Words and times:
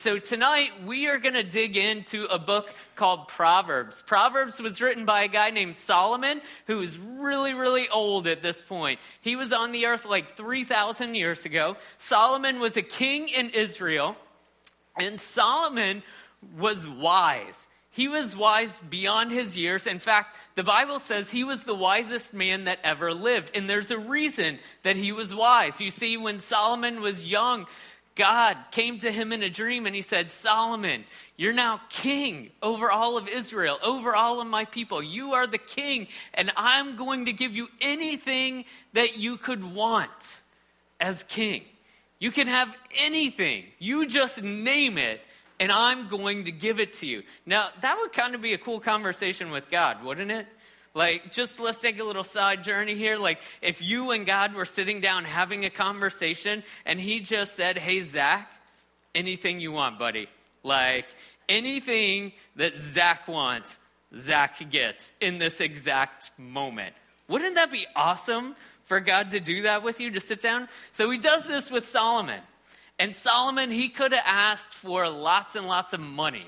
So, 0.00 0.18
tonight 0.18 0.70
we 0.86 1.08
are 1.08 1.18
going 1.18 1.34
to 1.34 1.42
dig 1.42 1.76
into 1.76 2.24
a 2.24 2.38
book 2.38 2.72
called 2.96 3.28
Proverbs. 3.28 4.00
Proverbs 4.00 4.58
was 4.58 4.80
written 4.80 5.04
by 5.04 5.24
a 5.24 5.28
guy 5.28 5.50
named 5.50 5.76
Solomon, 5.76 6.40
who 6.66 6.80
is 6.80 6.96
really, 6.96 7.52
really 7.52 7.86
old 7.90 8.26
at 8.26 8.40
this 8.40 8.62
point. 8.62 8.98
He 9.20 9.36
was 9.36 9.52
on 9.52 9.72
the 9.72 9.84
earth 9.84 10.06
like 10.06 10.38
3,000 10.38 11.16
years 11.16 11.44
ago. 11.44 11.76
Solomon 11.98 12.60
was 12.60 12.78
a 12.78 12.82
king 12.82 13.28
in 13.28 13.50
Israel, 13.50 14.16
and 14.98 15.20
Solomon 15.20 16.02
was 16.56 16.88
wise. 16.88 17.68
He 17.92 18.08
was 18.08 18.34
wise 18.34 18.80
beyond 18.88 19.32
his 19.32 19.58
years. 19.58 19.86
In 19.86 19.98
fact, 19.98 20.36
the 20.54 20.62
Bible 20.62 21.00
says 21.00 21.30
he 21.30 21.44
was 21.44 21.64
the 21.64 21.74
wisest 21.74 22.32
man 22.32 22.64
that 22.64 22.78
ever 22.84 23.12
lived. 23.12 23.50
And 23.54 23.68
there's 23.68 23.90
a 23.90 23.98
reason 23.98 24.60
that 24.84 24.96
he 24.96 25.10
was 25.10 25.34
wise. 25.34 25.80
You 25.80 25.90
see, 25.90 26.16
when 26.16 26.38
Solomon 26.38 27.00
was 27.00 27.26
young, 27.26 27.66
God 28.20 28.58
came 28.70 28.98
to 28.98 29.10
him 29.10 29.32
in 29.32 29.42
a 29.42 29.48
dream 29.48 29.86
and 29.86 29.94
he 29.94 30.02
said, 30.02 30.30
Solomon, 30.30 31.06
you're 31.38 31.54
now 31.54 31.80
king 31.88 32.50
over 32.62 32.90
all 32.90 33.16
of 33.16 33.26
Israel, 33.26 33.78
over 33.82 34.14
all 34.14 34.42
of 34.42 34.46
my 34.46 34.66
people. 34.66 35.02
You 35.02 35.32
are 35.32 35.46
the 35.46 35.56
king, 35.56 36.06
and 36.34 36.52
I'm 36.54 36.96
going 36.96 37.24
to 37.24 37.32
give 37.32 37.54
you 37.54 37.68
anything 37.80 38.66
that 38.92 39.16
you 39.16 39.38
could 39.38 39.64
want 39.64 40.42
as 41.00 41.22
king. 41.22 41.62
You 42.18 42.30
can 42.30 42.46
have 42.46 42.76
anything. 42.98 43.64
You 43.78 44.06
just 44.06 44.42
name 44.42 44.98
it, 44.98 45.22
and 45.58 45.72
I'm 45.72 46.08
going 46.08 46.44
to 46.44 46.52
give 46.52 46.78
it 46.78 46.92
to 46.94 47.06
you. 47.06 47.22
Now, 47.46 47.70
that 47.80 47.96
would 48.02 48.12
kind 48.12 48.34
of 48.34 48.42
be 48.42 48.52
a 48.52 48.58
cool 48.58 48.80
conversation 48.80 49.50
with 49.50 49.70
God, 49.70 50.04
wouldn't 50.04 50.30
it? 50.30 50.46
Like, 50.92 51.32
just 51.32 51.60
let's 51.60 51.80
take 51.80 52.00
a 52.00 52.04
little 52.04 52.24
side 52.24 52.64
journey 52.64 52.96
here. 52.96 53.16
Like, 53.16 53.40
if 53.62 53.80
you 53.80 54.10
and 54.10 54.26
God 54.26 54.54
were 54.54 54.64
sitting 54.64 55.00
down 55.00 55.24
having 55.24 55.64
a 55.64 55.70
conversation 55.70 56.64
and 56.84 56.98
He 56.98 57.20
just 57.20 57.54
said, 57.54 57.78
Hey, 57.78 58.00
Zach, 58.00 58.50
anything 59.14 59.60
you 59.60 59.72
want, 59.72 59.98
buddy. 59.98 60.28
Like, 60.64 61.06
anything 61.48 62.32
that 62.56 62.74
Zach 62.76 63.28
wants, 63.28 63.78
Zach 64.16 64.68
gets 64.70 65.12
in 65.20 65.38
this 65.38 65.60
exact 65.60 66.32
moment. 66.36 66.94
Wouldn't 67.28 67.54
that 67.54 67.70
be 67.70 67.86
awesome 67.94 68.56
for 68.82 68.98
God 68.98 69.30
to 69.30 69.40
do 69.40 69.62
that 69.62 69.84
with 69.84 70.00
you, 70.00 70.10
to 70.10 70.20
sit 70.20 70.40
down? 70.40 70.68
So 70.90 71.08
He 71.10 71.18
does 71.18 71.46
this 71.46 71.70
with 71.70 71.86
Solomon. 71.86 72.40
And 73.00 73.16
Solomon, 73.16 73.70
he 73.70 73.88
could 73.88 74.12
have 74.12 74.24
asked 74.26 74.74
for 74.74 75.08
lots 75.08 75.56
and 75.56 75.66
lots 75.66 75.94
of 75.94 76.00
money 76.00 76.46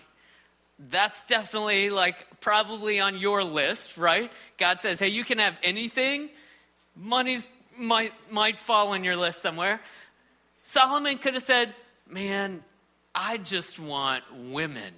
that's 0.79 1.23
definitely 1.25 1.91
like 1.91 2.41
probably 2.41 3.01
on 3.01 3.19
your 3.19 3.45
list, 3.45 3.99
right? 3.99 4.31
God 4.59 4.81
says, 4.81 4.99
hey, 4.99 5.09
you 5.09 5.25
can 5.25 5.39
have 5.39 5.57
anything. 5.63 6.31
Money's 6.97 7.47
might 7.79 8.13
might 8.31 8.59
fall 8.59 8.89
on 8.89 9.05
your 9.05 9.17
list 9.17 9.41
somewhere. 9.41 9.81
Solomon 10.63 11.19
could 11.19 11.35
have 11.35 11.43
said, 11.43 11.75
man, 12.09 12.63
I 13.15 13.37
just 13.39 13.79
want 13.79 14.25
women. 14.33 14.95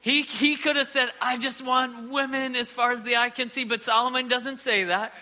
He, 0.00 0.22
he 0.22 0.56
could 0.56 0.76
have 0.76 0.88
said, 0.88 1.10
I 1.20 1.36
just 1.36 1.64
want 1.64 2.10
women 2.10 2.54
as 2.54 2.72
far 2.72 2.92
as 2.92 3.02
the 3.02 3.16
eye 3.16 3.30
can 3.30 3.50
see, 3.50 3.64
but 3.64 3.82
Solomon 3.82 4.28
doesn't 4.28 4.60
say 4.60 4.84
that. 4.84 5.12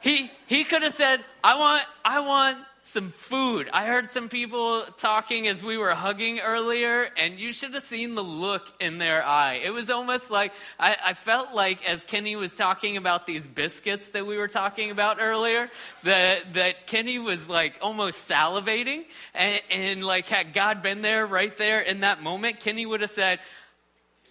He, 0.00 0.30
he 0.46 0.64
could 0.64 0.82
have 0.82 0.94
said, 0.94 1.20
I 1.44 1.58
want, 1.58 1.84
I 2.04 2.20
want 2.20 2.58
some 2.82 3.10
food. 3.10 3.68
I 3.72 3.86
heard 3.86 4.10
some 4.10 4.28
people 4.28 4.82
talking 4.96 5.46
as 5.46 5.62
we 5.62 5.76
were 5.76 5.94
hugging 5.94 6.40
earlier, 6.40 7.08
and 7.16 7.38
you 7.38 7.52
should 7.52 7.74
have 7.74 7.82
seen 7.82 8.14
the 8.14 8.22
look 8.22 8.66
in 8.80 8.98
their 8.98 9.24
eye. 9.24 9.60
It 9.62 9.70
was 9.70 9.90
almost 9.90 10.30
like 10.30 10.52
I, 10.78 10.96
I, 11.06 11.14
felt 11.14 11.54
like 11.54 11.86
as 11.88 12.02
Kenny 12.04 12.36
was 12.36 12.54
talking 12.54 12.96
about 12.96 13.26
these 13.26 13.46
biscuits 13.46 14.08
that 14.08 14.26
we 14.26 14.38
were 14.38 14.48
talking 14.48 14.90
about 14.90 15.18
earlier, 15.20 15.70
that 16.04 16.54
that 16.54 16.86
Kenny 16.86 17.18
was 17.18 17.48
like 17.48 17.74
almost 17.82 18.28
salivating, 18.28 19.04
and, 19.34 19.60
and 19.70 20.04
like 20.04 20.26
had 20.26 20.52
God 20.54 20.82
been 20.82 21.02
there 21.02 21.26
right 21.26 21.56
there 21.56 21.80
in 21.80 22.00
that 22.00 22.22
moment, 22.22 22.60
Kenny 22.60 22.86
would 22.86 23.02
have 23.02 23.10
said, 23.10 23.40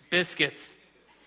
"Biscuits." 0.09 0.73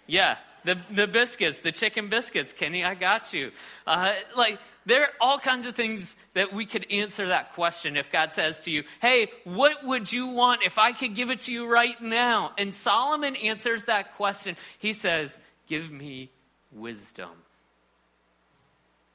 Yeah, 0.06 0.36
the 0.64 0.78
the 0.90 1.06
biscuits, 1.06 1.60
the 1.60 1.72
chicken 1.72 2.08
biscuits, 2.08 2.52
Kenny, 2.52 2.84
I 2.84 2.94
got 2.94 3.32
you. 3.32 3.52
Uh, 3.86 4.14
like 4.36 4.58
there 4.86 5.02
are 5.02 5.10
all 5.20 5.38
kinds 5.38 5.66
of 5.66 5.74
things 5.74 6.16
that 6.34 6.52
we 6.52 6.66
could 6.66 6.90
answer 6.90 7.28
that 7.28 7.52
question 7.52 7.96
if 7.96 8.10
God 8.10 8.32
says 8.32 8.64
to 8.64 8.70
you, 8.70 8.84
Hey, 9.00 9.28
what 9.44 9.84
would 9.84 10.12
you 10.12 10.28
want 10.28 10.62
if 10.64 10.78
I 10.78 10.92
could 10.92 11.14
give 11.14 11.30
it 11.30 11.42
to 11.42 11.52
you 11.52 11.70
right 11.70 12.00
now? 12.00 12.52
And 12.58 12.74
Solomon 12.74 13.36
answers 13.36 13.84
that 13.84 14.16
question. 14.16 14.56
He 14.78 14.92
says, 14.92 15.38
Give 15.66 15.90
me 15.90 16.30
wisdom. 16.72 17.30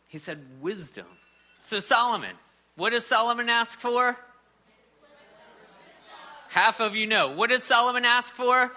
He 0.07 0.17
said, 0.17 0.39
Wisdom. 0.61 1.07
So, 1.61 1.79
Solomon, 1.79 2.35
what 2.75 2.91
does 2.91 3.05
Solomon 3.05 3.49
ask 3.49 3.79
for? 3.79 4.17
Half 6.49 6.79
of 6.79 6.95
you 6.95 7.07
know. 7.07 7.29
What 7.29 7.49
did 7.49 7.63
Solomon 7.63 8.05
ask 8.05 8.33
for? 8.33 8.71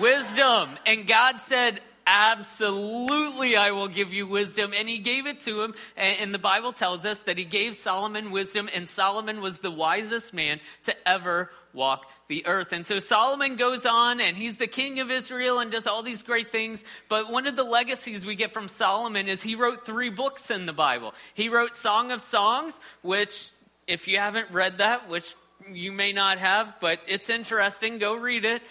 Wisdom. 0.00 0.70
And 0.84 1.06
God 1.06 1.40
said, 1.40 1.80
Absolutely, 2.10 3.56
I 3.56 3.72
will 3.72 3.88
give 3.88 4.14
you 4.14 4.26
wisdom. 4.26 4.72
And 4.74 4.88
he 4.88 4.96
gave 4.96 5.26
it 5.26 5.40
to 5.40 5.60
him. 5.60 5.74
And 5.94 6.32
the 6.32 6.38
Bible 6.38 6.72
tells 6.72 7.04
us 7.04 7.20
that 7.24 7.36
he 7.36 7.44
gave 7.44 7.74
Solomon 7.74 8.30
wisdom, 8.30 8.70
and 8.74 8.88
Solomon 8.88 9.42
was 9.42 9.58
the 9.58 9.70
wisest 9.70 10.32
man 10.32 10.58
to 10.84 10.96
ever 11.06 11.50
walk 11.74 12.06
the 12.28 12.46
earth. 12.46 12.72
And 12.72 12.86
so 12.86 12.98
Solomon 12.98 13.56
goes 13.56 13.84
on, 13.84 14.22
and 14.22 14.38
he's 14.38 14.56
the 14.56 14.66
king 14.66 15.00
of 15.00 15.10
Israel 15.10 15.58
and 15.58 15.70
does 15.70 15.86
all 15.86 16.02
these 16.02 16.22
great 16.22 16.50
things. 16.50 16.82
But 17.10 17.30
one 17.30 17.46
of 17.46 17.56
the 17.56 17.64
legacies 17.64 18.24
we 18.24 18.36
get 18.36 18.54
from 18.54 18.68
Solomon 18.68 19.28
is 19.28 19.42
he 19.42 19.54
wrote 19.54 19.84
three 19.84 20.08
books 20.08 20.50
in 20.50 20.64
the 20.64 20.72
Bible. 20.72 21.12
He 21.34 21.50
wrote 21.50 21.76
Song 21.76 22.10
of 22.10 22.22
Songs, 22.22 22.80
which, 23.02 23.50
if 23.86 24.08
you 24.08 24.16
haven't 24.16 24.50
read 24.50 24.78
that, 24.78 25.10
which 25.10 25.34
you 25.70 25.92
may 25.92 26.12
not 26.12 26.38
have, 26.38 26.74
but 26.80 27.00
it's 27.06 27.28
interesting, 27.28 27.98
go 27.98 28.14
read 28.14 28.46
it. 28.46 28.62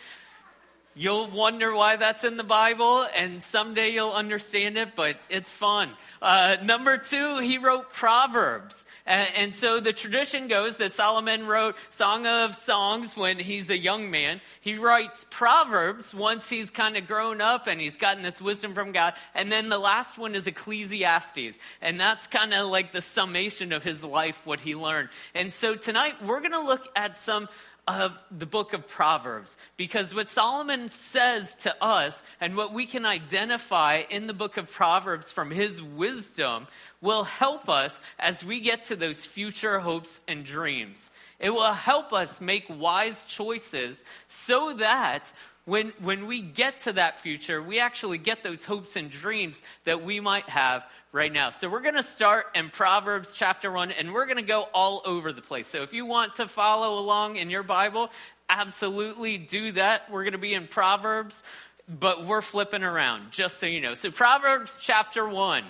You'll 1.00 1.30
wonder 1.30 1.75
why 1.75 1.96
that's 1.96 2.24
in 2.24 2.38
the 2.38 2.44
Bible, 2.44 3.06
and 3.16 3.44
someday 3.44 3.90
you'll 3.90 4.13
understand 4.13 4.80
it, 4.80 4.96
but 4.96 5.18
it's 5.30 5.53
fun. 5.53 5.91
Uh, 6.24 6.58
number 6.63 6.97
two, 6.97 7.38
he 7.38 7.59
wrote 7.59 7.94
Proverbs. 7.94 8.84
And, 9.06 9.30
and, 9.38 9.56
so 9.56 9.80
the 9.80 9.94
tradition 9.94 10.47
goes 10.47 10.78
that 10.78 10.94
Solomon 10.94 11.46
wrote 11.46 11.75
Song 11.91 12.25
of 12.25 12.56
Songs 12.56 13.16
when 13.16 13.38
he's 13.38 13.69
a 13.69 13.78
young 13.78 14.09
man. 14.09 14.41
He 14.59 14.75
writes 14.75 15.25
Proverbs 15.30 16.16
once 16.16 16.50
he's 16.50 16.72
kind 16.72 16.97
of 16.97 17.06
grown 17.06 17.41
up 17.41 17.68
and 17.68 17.79
he's 17.79 17.97
gotten 17.97 18.24
this 18.24 18.41
wisdom 18.41 18.74
from 18.74 18.91
God. 18.91 19.14
And 19.35 19.52
then 19.52 19.69
the 19.69 19.78
last 19.78 20.18
one 20.18 20.34
is 20.34 20.47
Ecclesiastes. 20.47 21.59
And 21.79 22.00
that's 22.00 22.25
kind 22.25 22.56
of 22.56 22.69
like 22.69 22.91
the 22.91 23.02
summation 23.02 23.72
of 23.72 23.84
his 23.84 24.03
life, 24.03 24.41
what 24.46 24.59
he 24.59 24.74
learned. 24.74 25.09
And 25.35 25.53
so 25.53 25.75
tonight 25.75 26.16
we're 26.25 26.41
going 26.41 26.52
to 26.53 26.62
look 26.62 26.88
at 26.96 27.18
some 27.18 27.47
of 27.88 28.22
the 28.30 28.46
book 28.46 28.74
of 28.74 28.88
Proverbs. 28.88 29.56
Because 29.78 30.14
what 30.14 30.30
Solomon 30.30 30.90
says 30.90 31.56
to 31.56 31.84
us 31.84 32.22
and 32.42 32.58
what 32.58 32.74
we 32.74 32.86
can 32.86 33.06
identify 33.06 34.03
in 34.09 34.28
the 34.28 34.34
book 34.34 34.58
of 34.58 34.72
Proverbs 34.72 35.31
from 35.31 35.52
his 35.52 35.81
wisdom 35.81 36.68
will 37.02 37.24
help 37.24 37.70
us 37.70 38.02
as 38.20 38.44
we 38.44 38.59
get 38.59 38.86
to 38.86 38.96
those 38.96 39.26
future 39.26 39.80
hopes 39.80 40.22
and 40.28 40.44
dreams. 40.44 41.12
It 41.40 41.52
will 41.52 41.72
help 41.72 42.12
us 42.14 42.42
make 42.42 42.66
wise 42.70 43.24
choices 43.26 44.03
so 44.28 44.74
that 44.74 45.31
when, 45.67 45.91
when 46.00 46.28
we 46.28 46.39
get 46.39 46.79
to 46.81 46.94
that 46.94 47.19
future, 47.19 47.61
we 47.61 47.81
actually 47.81 48.17
get 48.17 48.41
those 48.41 48.63
hopes 48.63 48.95
and 48.95 49.11
dreams 49.11 49.61
that 49.83 50.01
we 50.01 50.22
might 50.22 50.47
have 50.47 50.88
right 51.11 51.31
now. 51.31 51.50
So 51.50 51.67
we're 51.67 51.81
going 51.81 51.95
to 51.95 52.03
start 52.03 52.45
in 52.55 52.69
Proverbs 52.69 53.35
chapter 53.35 53.69
1, 53.69 53.91
and 53.91 54.13
we're 54.13 54.28
going 54.28 54.38
to 54.38 54.44
go 54.44 54.69
all 54.73 55.01
over 55.03 55.33
the 55.33 55.41
place. 55.41 55.67
So 55.67 55.83
if 55.83 55.91
you 55.91 56.05
want 56.05 56.35
to 56.35 56.47
follow 56.47 56.97
along 57.00 57.35
in 57.35 57.50
your 57.50 57.63
Bible, 57.63 58.09
absolutely 58.47 59.38
do 59.38 59.73
that. 59.73 60.09
We're 60.09 60.23
going 60.23 60.31
to 60.31 60.38
be 60.38 60.53
in 60.53 60.67
Proverbs, 60.67 61.44
but 61.89 62.25
we're 62.25 62.41
flipping 62.41 62.84
around, 62.84 63.31
just 63.31 63.59
so 63.59 63.66
you 63.66 63.81
know. 63.81 63.94
So 63.94 64.09
Proverbs 64.09 64.79
chapter 64.81 65.28
1 65.28 65.66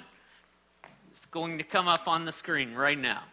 is 1.16 1.26
going 1.26 1.58
to 1.58 1.64
come 1.64 1.88
up 1.88 2.08
on 2.08 2.26
the 2.26 2.32
screen 2.32 2.76
right 2.76 3.00
now. 3.00 3.24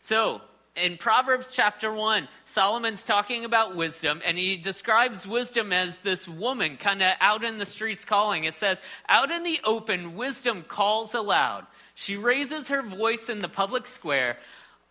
So, 0.00 0.40
in 0.76 0.96
Proverbs 0.96 1.52
chapter 1.52 1.92
1, 1.92 2.28
Solomon's 2.44 3.04
talking 3.04 3.44
about 3.44 3.74
wisdom, 3.74 4.20
and 4.24 4.38
he 4.38 4.56
describes 4.56 5.26
wisdom 5.26 5.72
as 5.72 5.98
this 5.98 6.28
woman 6.28 6.76
kind 6.76 7.02
of 7.02 7.12
out 7.20 7.44
in 7.44 7.58
the 7.58 7.66
streets 7.66 8.04
calling. 8.04 8.44
It 8.44 8.54
says, 8.54 8.80
Out 9.08 9.30
in 9.30 9.42
the 9.42 9.60
open, 9.64 10.14
wisdom 10.14 10.64
calls 10.66 11.14
aloud. 11.14 11.66
She 11.94 12.16
raises 12.16 12.68
her 12.68 12.82
voice 12.82 13.28
in 13.28 13.40
the 13.40 13.48
public 13.48 13.86
square. 13.86 14.38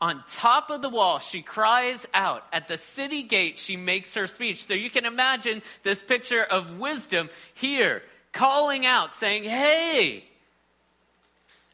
On 0.01 0.23
top 0.27 0.69
of 0.69 0.81
the 0.81 0.89
wall, 0.89 1.19
she 1.19 1.41
cries 1.41 2.05
out. 2.13 2.45
At 2.53 2.67
the 2.67 2.77
city 2.77 3.23
gate, 3.23 3.57
she 3.57 3.75
makes 3.75 4.15
her 4.15 4.27
speech. 4.27 4.63
So 4.63 4.73
you 4.73 4.89
can 4.89 5.05
imagine 5.05 5.61
this 5.83 6.03
picture 6.03 6.43
of 6.43 6.77
wisdom 6.77 7.29
here, 7.53 8.03
calling 8.31 8.85
out, 8.85 9.15
saying, 9.15 9.43
Hey, 9.43 10.25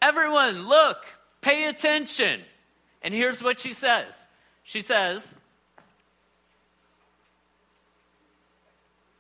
everyone, 0.02 0.68
look, 0.68 1.06
pay 1.42 1.68
attention. 1.68 2.42
And 3.06 3.14
here's 3.14 3.42
what 3.42 3.58
she 3.60 3.72
says 3.72 4.28
She 4.64 4.82
says, 4.82 5.36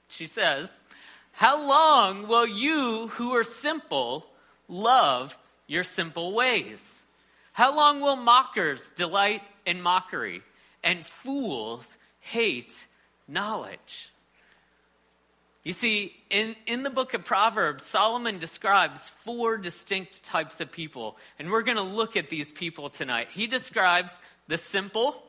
She 0.09 0.25
says, 0.25 0.77
How 1.31 1.65
long 1.65 2.27
will 2.27 2.47
you 2.47 3.09
who 3.13 3.31
are 3.31 3.43
simple 3.45 4.27
love 4.67 5.37
your 5.67 5.83
simple 5.83 6.33
ways? 6.33 7.03
How 7.53 7.73
long 7.73 8.01
will 8.01 8.17
mockers 8.17 8.91
delight 8.97 9.41
in 9.65 9.81
mockery 9.81 10.41
and 10.83 11.05
fools 11.05 11.97
hate 12.19 12.88
knowledge. 13.27 14.09
You 15.65 15.73
see, 15.73 16.15
in, 16.29 16.56
in 16.67 16.83
the 16.83 16.91
book 16.91 17.15
of 17.15 17.25
Proverbs, 17.25 17.83
Solomon 17.83 18.38
describes 18.38 19.09
four 19.09 19.57
distinct 19.57 20.23
types 20.23 20.62
of 20.62 20.71
people, 20.71 21.17
and 21.39 21.50
we're 21.50 21.63
going 21.63 21.77
to 21.77 21.83
look 21.83 22.15
at 22.15 22.29
these 22.29 22.51
people 22.51 22.91
tonight. 22.91 23.29
He 23.31 23.47
describes 23.47 24.19
the 24.47 24.59
simple, 24.59 25.23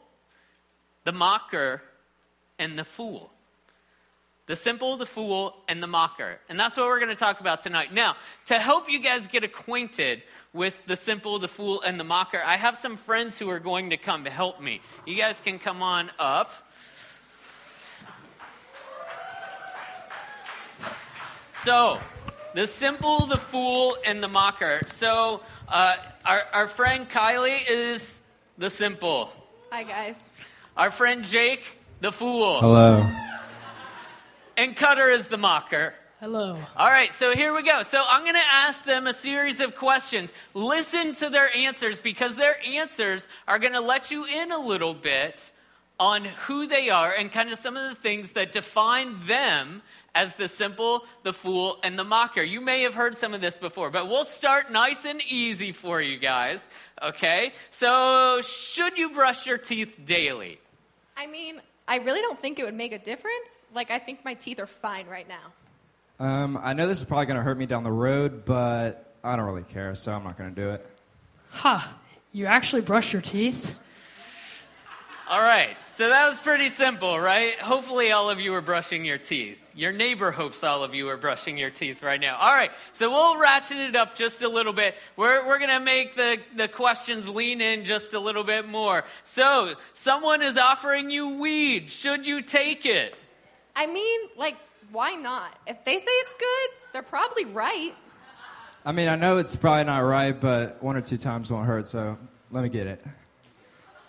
the 1.04 1.12
mocker, 1.12 1.80
and 2.58 2.78
the 2.78 2.84
fool. 2.84 3.30
The 4.44 4.56
simple, 4.56 4.98
the 4.98 5.06
fool, 5.06 5.56
and 5.68 5.82
the 5.82 5.86
mocker. 5.86 6.38
And 6.50 6.60
that's 6.60 6.76
what 6.76 6.84
we're 6.84 7.00
going 7.00 7.08
to 7.08 7.16
talk 7.16 7.40
about 7.40 7.62
tonight. 7.62 7.94
Now, 7.94 8.16
to 8.46 8.58
help 8.58 8.90
you 8.90 9.00
guys 9.00 9.28
get 9.28 9.42
acquainted 9.42 10.22
with 10.52 10.76
the 10.86 10.96
simple, 10.96 11.38
the 11.38 11.48
fool, 11.48 11.80
and 11.80 11.98
the 11.98 12.04
mocker, 12.04 12.42
I 12.44 12.58
have 12.58 12.76
some 12.76 12.98
friends 12.98 13.38
who 13.38 13.48
are 13.48 13.58
going 13.58 13.88
to 13.88 13.96
come 13.96 14.24
to 14.24 14.30
help 14.30 14.60
me. 14.60 14.82
You 15.06 15.16
guys 15.16 15.40
can 15.40 15.58
come 15.58 15.82
on 15.82 16.10
up. 16.18 16.52
So, 21.66 21.98
the 22.54 22.68
simple, 22.68 23.26
the 23.26 23.38
fool, 23.38 23.96
and 24.06 24.22
the 24.22 24.28
mocker. 24.28 24.82
So, 24.86 25.40
uh, 25.68 25.96
our, 26.24 26.42
our 26.52 26.68
friend 26.68 27.10
Kylie 27.10 27.58
is 27.68 28.20
the 28.56 28.70
simple. 28.70 29.32
Hi, 29.72 29.82
guys. 29.82 30.30
Our 30.76 30.92
friend 30.92 31.24
Jake, 31.24 31.64
the 32.00 32.12
fool. 32.12 32.60
Hello. 32.60 33.10
And 34.56 34.76
Cutter 34.76 35.10
is 35.10 35.26
the 35.26 35.38
mocker. 35.38 35.92
Hello. 36.20 36.56
All 36.76 36.88
right, 36.88 37.12
so 37.12 37.34
here 37.34 37.52
we 37.52 37.64
go. 37.64 37.82
So 37.82 38.00
I'm 38.06 38.22
going 38.22 38.34
to 38.36 38.48
ask 38.48 38.84
them 38.84 39.08
a 39.08 39.12
series 39.12 39.58
of 39.58 39.74
questions. 39.74 40.32
Listen 40.54 41.16
to 41.16 41.30
their 41.30 41.52
answers 41.52 42.00
because 42.00 42.36
their 42.36 42.64
answers 42.64 43.26
are 43.48 43.58
going 43.58 43.72
to 43.72 43.80
let 43.80 44.12
you 44.12 44.24
in 44.24 44.52
a 44.52 44.58
little 44.58 44.94
bit 44.94 45.50
on 45.98 46.26
who 46.46 46.66
they 46.66 46.90
are 46.90 47.12
and 47.12 47.32
kind 47.32 47.50
of 47.50 47.58
some 47.58 47.76
of 47.76 47.88
the 47.88 48.00
things 48.00 48.30
that 48.32 48.52
define 48.52 49.18
them 49.26 49.82
as 50.16 50.34
the 50.34 50.48
simple, 50.48 51.04
the 51.22 51.32
fool, 51.32 51.78
and 51.84 51.98
the 51.98 52.02
mocker. 52.02 52.42
You 52.42 52.62
may 52.62 52.82
have 52.82 52.94
heard 52.94 53.16
some 53.16 53.34
of 53.34 53.42
this 53.42 53.58
before, 53.58 53.90
but 53.90 54.08
we'll 54.08 54.24
start 54.24 54.72
nice 54.72 55.04
and 55.04 55.22
easy 55.28 55.72
for 55.72 56.00
you 56.00 56.18
guys. 56.18 56.66
Okay? 57.02 57.52
So, 57.70 58.40
should 58.40 58.96
you 58.96 59.10
brush 59.10 59.46
your 59.46 59.58
teeth 59.58 60.00
daily? 60.04 60.58
I 61.16 61.26
mean, 61.26 61.60
I 61.86 61.98
really 61.98 62.22
don't 62.22 62.40
think 62.40 62.58
it 62.58 62.64
would 62.64 62.74
make 62.74 62.92
a 62.92 62.98
difference. 62.98 63.66
Like, 63.74 63.90
I 63.90 63.98
think 63.98 64.24
my 64.24 64.34
teeth 64.34 64.58
are 64.58 64.66
fine 64.66 65.06
right 65.06 65.28
now. 65.28 65.52
Um, 66.18 66.58
I 66.60 66.72
know 66.72 66.88
this 66.88 66.98
is 66.98 67.04
probably 67.04 67.26
going 67.26 67.36
to 67.36 67.42
hurt 67.42 67.58
me 67.58 67.66
down 67.66 67.84
the 67.84 67.92
road, 67.92 68.46
but 68.46 69.14
I 69.22 69.36
don't 69.36 69.44
really 69.44 69.64
care, 69.64 69.94
so 69.94 70.12
I'm 70.12 70.24
not 70.24 70.38
going 70.38 70.54
to 70.54 70.60
do 70.60 70.70
it. 70.70 70.86
Huh. 71.50 71.86
You 72.32 72.46
actually 72.46 72.82
brush 72.82 73.12
your 73.12 73.22
teeth? 73.22 73.74
All 75.28 75.40
right. 75.40 75.76
So 75.96 76.08
that 76.08 76.26
was 76.26 76.38
pretty 76.38 76.68
simple, 76.68 77.18
right? 77.18 77.58
Hopefully, 77.58 78.12
all 78.12 78.30
of 78.30 78.38
you 78.38 78.54
are 78.54 78.60
brushing 78.60 79.04
your 79.04 79.18
teeth. 79.18 79.60
Your 79.74 79.92
neighbor 79.92 80.30
hopes 80.30 80.62
all 80.62 80.84
of 80.84 80.94
you 80.94 81.08
are 81.08 81.16
brushing 81.16 81.58
your 81.58 81.70
teeth 81.70 82.02
right 82.02 82.20
now. 82.20 82.36
All 82.36 82.52
right. 82.52 82.70
So 82.92 83.10
we'll 83.10 83.38
ratchet 83.38 83.78
it 83.78 83.96
up 83.96 84.14
just 84.14 84.42
a 84.42 84.48
little 84.48 84.72
bit. 84.72 84.94
We're, 85.16 85.44
we're 85.46 85.58
going 85.58 85.70
to 85.70 85.80
make 85.80 86.14
the, 86.14 86.38
the 86.54 86.68
questions 86.68 87.28
lean 87.28 87.60
in 87.60 87.84
just 87.84 88.14
a 88.14 88.20
little 88.20 88.44
bit 88.44 88.68
more. 88.68 89.04
So, 89.24 89.74
someone 89.94 90.42
is 90.42 90.56
offering 90.56 91.10
you 91.10 91.38
weed. 91.40 91.90
Should 91.90 92.26
you 92.26 92.40
take 92.42 92.86
it? 92.86 93.16
I 93.74 93.86
mean, 93.86 94.20
like, 94.36 94.56
why 94.92 95.14
not? 95.14 95.58
If 95.66 95.84
they 95.84 95.98
say 95.98 96.10
it's 96.10 96.34
good, 96.34 96.70
they're 96.92 97.02
probably 97.02 97.46
right. 97.46 97.94
I 98.84 98.92
mean, 98.92 99.08
I 99.08 99.16
know 99.16 99.38
it's 99.38 99.56
probably 99.56 99.84
not 99.84 99.98
right, 99.98 100.40
but 100.40 100.80
one 100.82 100.96
or 100.96 101.00
two 101.00 101.16
times 101.16 101.50
won't 101.50 101.66
hurt, 101.66 101.86
so 101.86 102.16
let 102.52 102.62
me 102.62 102.68
get 102.68 102.86
it. 102.86 103.04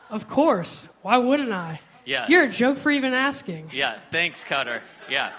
Of 0.09 0.27
course. 0.27 0.88
Why 1.01 1.18
wouldn't 1.18 1.51
I? 1.51 1.80
Yes. 2.06 2.30
You're 2.30 2.45
a 2.45 2.50
joke 2.50 2.77
for 2.77 2.89
even 2.89 3.13
asking. 3.13 3.71
Yeah, 3.74 4.00
thanks, 4.12 4.44
Cutter. 4.44 4.81
Yeah. 5.09 5.33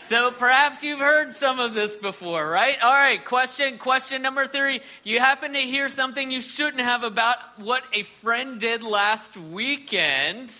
So 0.00 0.30
perhaps 0.30 0.82
you've 0.82 0.98
heard 0.98 1.32
some 1.32 1.60
of 1.60 1.74
this 1.74 1.96
before, 1.96 2.48
right? 2.48 2.76
All 2.82 2.92
right, 2.92 3.24
question 3.24 3.78
question 3.78 4.20
number 4.20 4.46
3. 4.46 4.80
You 5.04 5.20
happen 5.20 5.52
to 5.52 5.60
hear 5.60 5.88
something 5.88 6.30
you 6.30 6.40
shouldn't 6.40 6.82
have 6.82 7.04
about 7.04 7.36
what 7.58 7.84
a 7.92 8.02
friend 8.02 8.58
did 8.58 8.82
last 8.82 9.36
weekend. 9.36 10.52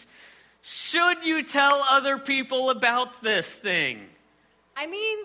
Should 0.62 1.24
you 1.24 1.42
tell 1.42 1.84
other 1.90 2.18
people 2.18 2.70
about 2.70 3.22
this 3.22 3.52
thing? 3.52 4.06
I 4.76 4.86
mean, 4.86 5.18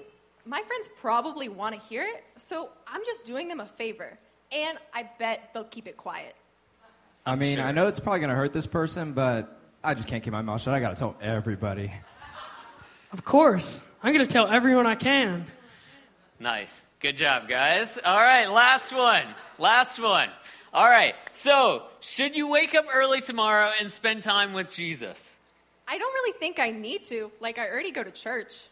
my 0.45 0.61
friends 0.61 0.89
probably 0.99 1.47
want 1.47 1.75
to 1.75 1.81
hear 1.81 2.03
it, 2.03 2.23
so 2.37 2.69
I'm 2.87 3.01
just 3.05 3.23
doing 3.23 3.47
them 3.47 3.59
a 3.59 3.65
favor. 3.65 4.17
And 4.51 4.77
I 4.93 5.09
bet 5.19 5.51
they'll 5.53 5.65
keep 5.65 5.87
it 5.87 5.97
quiet. 5.97 6.33
I 7.27 7.35
mean, 7.35 7.57
sure. 7.57 7.65
I 7.65 7.71
know 7.73 7.87
it's 7.87 7.99
probably 7.99 8.21
going 8.21 8.29
to 8.29 8.35
hurt 8.35 8.53
this 8.53 8.67
person, 8.67 9.11
but 9.13 9.59
I 9.83 9.93
just 9.93 10.07
can't 10.07 10.23
keep 10.23 10.31
my 10.31 10.41
mouth 10.41 10.61
shut. 10.61 10.73
I 10.73 10.79
got 10.79 10.89
to 10.89 10.95
tell 10.95 11.15
everybody. 11.21 11.91
Of 13.11 13.25
course. 13.25 13.81
I'm 14.01 14.13
going 14.13 14.25
to 14.25 14.31
tell 14.31 14.47
everyone 14.47 14.87
I 14.87 14.95
can. 14.95 15.45
Nice. 16.39 16.87
Good 16.99 17.17
job, 17.17 17.49
guys. 17.49 17.99
All 18.03 18.17
right, 18.17 18.47
last 18.47 18.93
one. 18.93 19.23
Last 19.59 19.99
one. 19.99 20.29
All 20.73 20.87
right. 20.87 21.15
So, 21.33 21.83
should 21.99 22.35
you 22.35 22.49
wake 22.49 22.75
up 22.75 22.85
early 22.93 23.21
tomorrow 23.21 23.71
and 23.79 23.91
spend 23.91 24.23
time 24.23 24.53
with 24.53 24.73
Jesus? 24.73 25.37
I 25.87 25.97
don't 25.97 26.13
really 26.13 26.37
think 26.39 26.59
I 26.59 26.71
need 26.71 27.05
to. 27.05 27.31
Like, 27.39 27.57
I 27.57 27.69
already 27.69 27.91
go 27.91 28.03
to 28.03 28.11
church. 28.11 28.67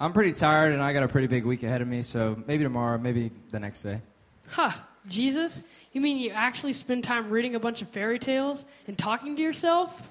I'm 0.00 0.12
pretty 0.12 0.32
tired, 0.32 0.72
and 0.72 0.82
I 0.82 0.92
got 0.92 1.02
a 1.02 1.08
pretty 1.08 1.26
big 1.26 1.44
week 1.44 1.62
ahead 1.62 1.82
of 1.82 1.88
me, 1.88 2.02
so 2.02 2.42
maybe 2.46 2.64
tomorrow, 2.64 2.98
maybe 2.98 3.30
the 3.50 3.60
next 3.60 3.82
day. 3.82 4.00
Huh. 4.48 4.72
Jesus? 5.08 5.60
You 5.92 6.00
mean 6.00 6.18
you 6.18 6.30
actually 6.30 6.72
spend 6.72 7.04
time 7.04 7.28
reading 7.28 7.54
a 7.54 7.60
bunch 7.60 7.82
of 7.82 7.88
fairy 7.88 8.18
tales 8.18 8.64
and 8.86 8.96
talking 8.96 9.36
to 9.36 9.42
yourself? 9.42 10.08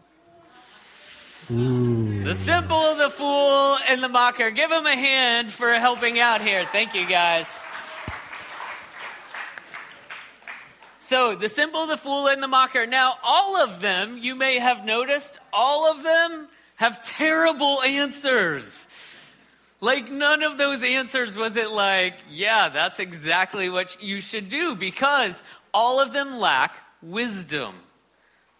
The 1.47 2.35
simple, 2.35 2.95
the 2.95 3.09
fool, 3.09 3.77
and 3.89 4.03
the 4.03 4.07
mocker. 4.07 4.51
Give 4.51 4.69
them 4.69 4.85
a 4.85 4.95
hand 4.95 5.51
for 5.51 5.73
helping 5.73 6.19
out 6.19 6.41
here. 6.41 6.65
Thank 6.65 6.93
you, 6.93 7.07
guys. 7.07 7.47
So, 10.99 11.35
the 11.35 11.49
simple, 11.49 11.87
the 11.87 11.97
fool, 11.97 12.27
and 12.27 12.41
the 12.41 12.47
mocker. 12.47 12.85
Now, 12.85 13.15
all 13.23 13.57
of 13.57 13.81
them, 13.81 14.19
you 14.19 14.35
may 14.35 14.59
have 14.59 14.85
noticed, 14.85 15.39
all 15.51 15.91
of 15.91 16.03
them 16.03 16.47
have 16.75 17.03
terrible 17.03 17.81
answers. 17.81 18.87
Like, 19.81 20.11
none 20.11 20.43
of 20.43 20.59
those 20.59 20.83
answers 20.83 21.35
was 21.35 21.57
it 21.57 21.71
like, 21.71 22.13
yeah, 22.29 22.69
that's 22.69 22.99
exactly 22.99 23.67
what 23.67 24.01
you 24.01 24.21
should 24.21 24.47
do 24.47 24.75
because 24.75 25.41
all 25.73 25.99
of 25.99 26.13
them 26.13 26.39
lack 26.39 26.75
wisdom. 27.01 27.75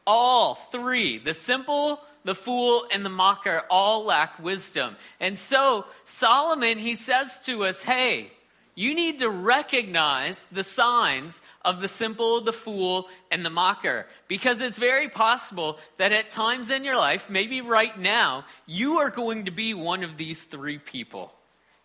All 0.05 0.55
three, 0.55 1.19
the 1.19 1.33
simple, 1.33 2.01
the 2.23 2.35
fool, 2.35 2.85
and 2.91 3.05
the 3.05 3.09
mocker, 3.09 3.63
all 3.69 4.05
lack 4.05 4.39
wisdom. 4.39 4.95
And 5.19 5.37
so, 5.37 5.85
Solomon, 6.03 6.77
he 6.77 6.95
says 6.95 7.39
to 7.45 7.65
us, 7.65 7.83
hey, 7.83 8.31
you 8.73 8.95
need 8.95 9.19
to 9.19 9.29
recognize 9.29 10.45
the 10.51 10.63
signs 10.63 11.41
of 11.63 11.81
the 11.81 11.87
simple, 11.87 12.41
the 12.41 12.53
fool, 12.53 13.09
and 13.29 13.45
the 13.45 13.49
mocker. 13.49 14.07
Because 14.27 14.61
it's 14.61 14.79
very 14.79 15.09
possible 15.09 15.77
that 15.97 16.11
at 16.13 16.31
times 16.31 16.71
in 16.71 16.83
your 16.83 16.97
life, 16.97 17.29
maybe 17.29 17.61
right 17.61 17.97
now, 17.99 18.45
you 18.65 18.99
are 18.99 19.09
going 19.09 19.45
to 19.45 19.51
be 19.51 19.73
one 19.73 20.03
of 20.03 20.17
these 20.17 20.41
three 20.41 20.79
people. 20.79 21.33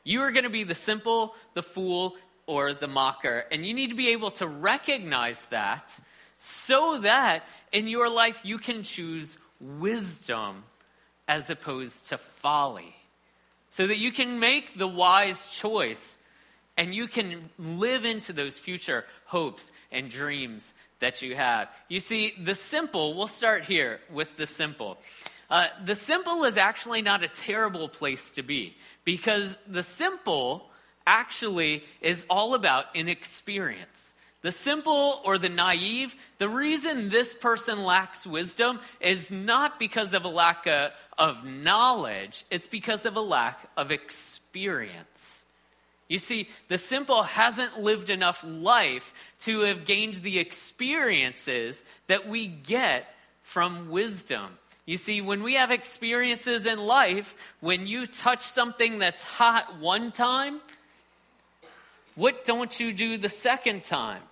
You 0.04 0.22
are 0.22 0.30
going 0.30 0.44
to 0.44 0.50
be 0.50 0.62
the 0.62 0.76
simple, 0.76 1.34
the 1.54 1.62
fool, 1.62 2.14
or 2.46 2.72
the 2.72 2.88
mocker. 2.88 3.44
And 3.50 3.66
you 3.66 3.74
need 3.74 3.90
to 3.90 3.96
be 3.96 4.10
able 4.10 4.30
to 4.32 4.46
recognize 4.46 5.44
that 5.46 5.98
so 6.38 6.98
that 7.00 7.44
in 7.72 7.88
your 7.88 8.08
life 8.08 8.40
you 8.44 8.58
can 8.58 8.82
choose 8.82 9.38
wisdom 9.60 10.64
as 11.28 11.50
opposed 11.50 12.08
to 12.08 12.18
folly. 12.18 12.94
So 13.70 13.86
that 13.86 13.98
you 13.98 14.12
can 14.12 14.38
make 14.38 14.74
the 14.74 14.88
wise 14.88 15.46
choice 15.48 16.18
and 16.76 16.94
you 16.94 17.08
can 17.08 17.50
live 17.58 18.04
into 18.04 18.32
those 18.32 18.58
future 18.58 19.04
hopes 19.24 19.72
and 19.90 20.10
dreams 20.10 20.74
that 21.00 21.22
you 21.22 21.34
have. 21.34 21.68
You 21.88 22.00
see, 22.00 22.32
the 22.42 22.54
simple, 22.54 23.14
we'll 23.14 23.26
start 23.26 23.64
here 23.64 24.00
with 24.10 24.36
the 24.36 24.46
simple. 24.46 24.98
Uh, 25.48 25.68
the 25.84 25.94
simple 25.94 26.44
is 26.44 26.56
actually 26.56 27.02
not 27.02 27.22
a 27.22 27.28
terrible 27.28 27.88
place 27.88 28.32
to 28.32 28.42
be 28.42 28.76
because 29.04 29.58
the 29.66 29.82
simple 29.82 30.70
actually 31.06 31.84
is 32.00 32.24
all 32.28 32.54
about 32.54 32.94
inexperience. 32.94 34.14
The 34.42 34.52
simple 34.52 35.20
or 35.24 35.38
the 35.38 35.48
naive, 35.48 36.14
the 36.38 36.48
reason 36.48 37.08
this 37.08 37.34
person 37.34 37.82
lacks 37.84 38.26
wisdom 38.26 38.78
is 39.00 39.30
not 39.30 39.78
because 39.78 40.14
of 40.14 40.24
a 40.24 40.28
lack 40.28 40.66
of, 41.18 41.44
knowledge, 41.44 42.44
it's 42.50 42.68
because 42.68 43.06
of 43.06 43.16
a 43.16 43.20
lack 43.20 43.70
of 43.76 43.90
experience. 43.90 45.40
You 46.08 46.18
see, 46.18 46.48
the 46.68 46.78
simple 46.78 47.22
hasn't 47.22 47.80
lived 47.80 48.10
enough 48.10 48.44
life 48.46 49.12
to 49.40 49.60
have 49.60 49.84
gained 49.84 50.16
the 50.16 50.38
experiences 50.38 51.82
that 52.06 52.28
we 52.28 52.46
get 52.46 53.12
from 53.42 53.90
wisdom. 53.90 54.58
You 54.84 54.96
see, 54.96 55.20
when 55.20 55.42
we 55.42 55.54
have 55.54 55.72
experiences 55.72 56.66
in 56.66 56.78
life, 56.78 57.34
when 57.60 57.88
you 57.88 58.06
touch 58.06 58.42
something 58.42 58.98
that's 58.98 59.24
hot 59.24 59.80
one 59.80 60.12
time, 60.12 60.60
what 62.16 62.44
don't 62.44 62.80
you 62.80 62.92
do 62.92 63.18
the 63.18 63.28
second 63.28 63.84
time? 63.84 64.22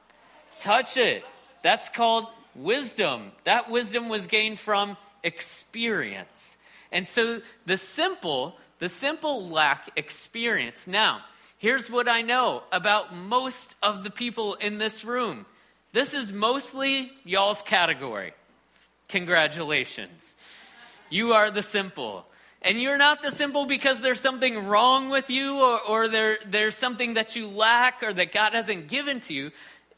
Touch 0.58 0.96
it. 0.96 1.24
That's 1.62 1.88
called 1.88 2.26
wisdom. 2.54 3.32
That 3.44 3.70
wisdom 3.70 4.08
was 4.08 4.26
gained 4.26 4.58
from 4.58 4.96
experience. 5.22 6.56
And 6.90 7.06
so 7.06 7.40
the 7.66 7.76
simple, 7.76 8.56
the 8.78 8.88
simple 8.88 9.48
lack 9.48 9.90
experience. 9.96 10.86
Now, 10.86 11.20
here's 11.58 11.90
what 11.90 12.08
I 12.08 12.22
know 12.22 12.62
about 12.72 13.14
most 13.14 13.74
of 13.82 14.02
the 14.02 14.10
people 14.10 14.54
in 14.54 14.78
this 14.78 15.04
room. 15.04 15.46
This 15.92 16.14
is 16.14 16.32
mostly 16.32 17.12
y'all's 17.24 17.62
category. 17.62 18.32
Congratulations. 19.08 20.36
You 21.10 21.34
are 21.34 21.50
the 21.50 21.62
simple. 21.62 22.26
And 22.64 22.80
you're 22.80 22.96
not 22.96 23.22
the 23.22 23.30
simple 23.30 23.66
because 23.66 24.00
there's 24.00 24.20
something 24.20 24.66
wrong 24.66 25.10
with 25.10 25.28
you 25.28 25.56
or, 25.60 25.80
or 25.86 26.08
there, 26.08 26.38
there's 26.46 26.74
something 26.74 27.14
that 27.14 27.36
you 27.36 27.46
lack 27.46 28.02
or 28.02 28.14
that 28.14 28.32
God 28.32 28.54
hasn't 28.54 28.88
given 28.88 29.20
to 29.20 29.34
you. 29.34 29.50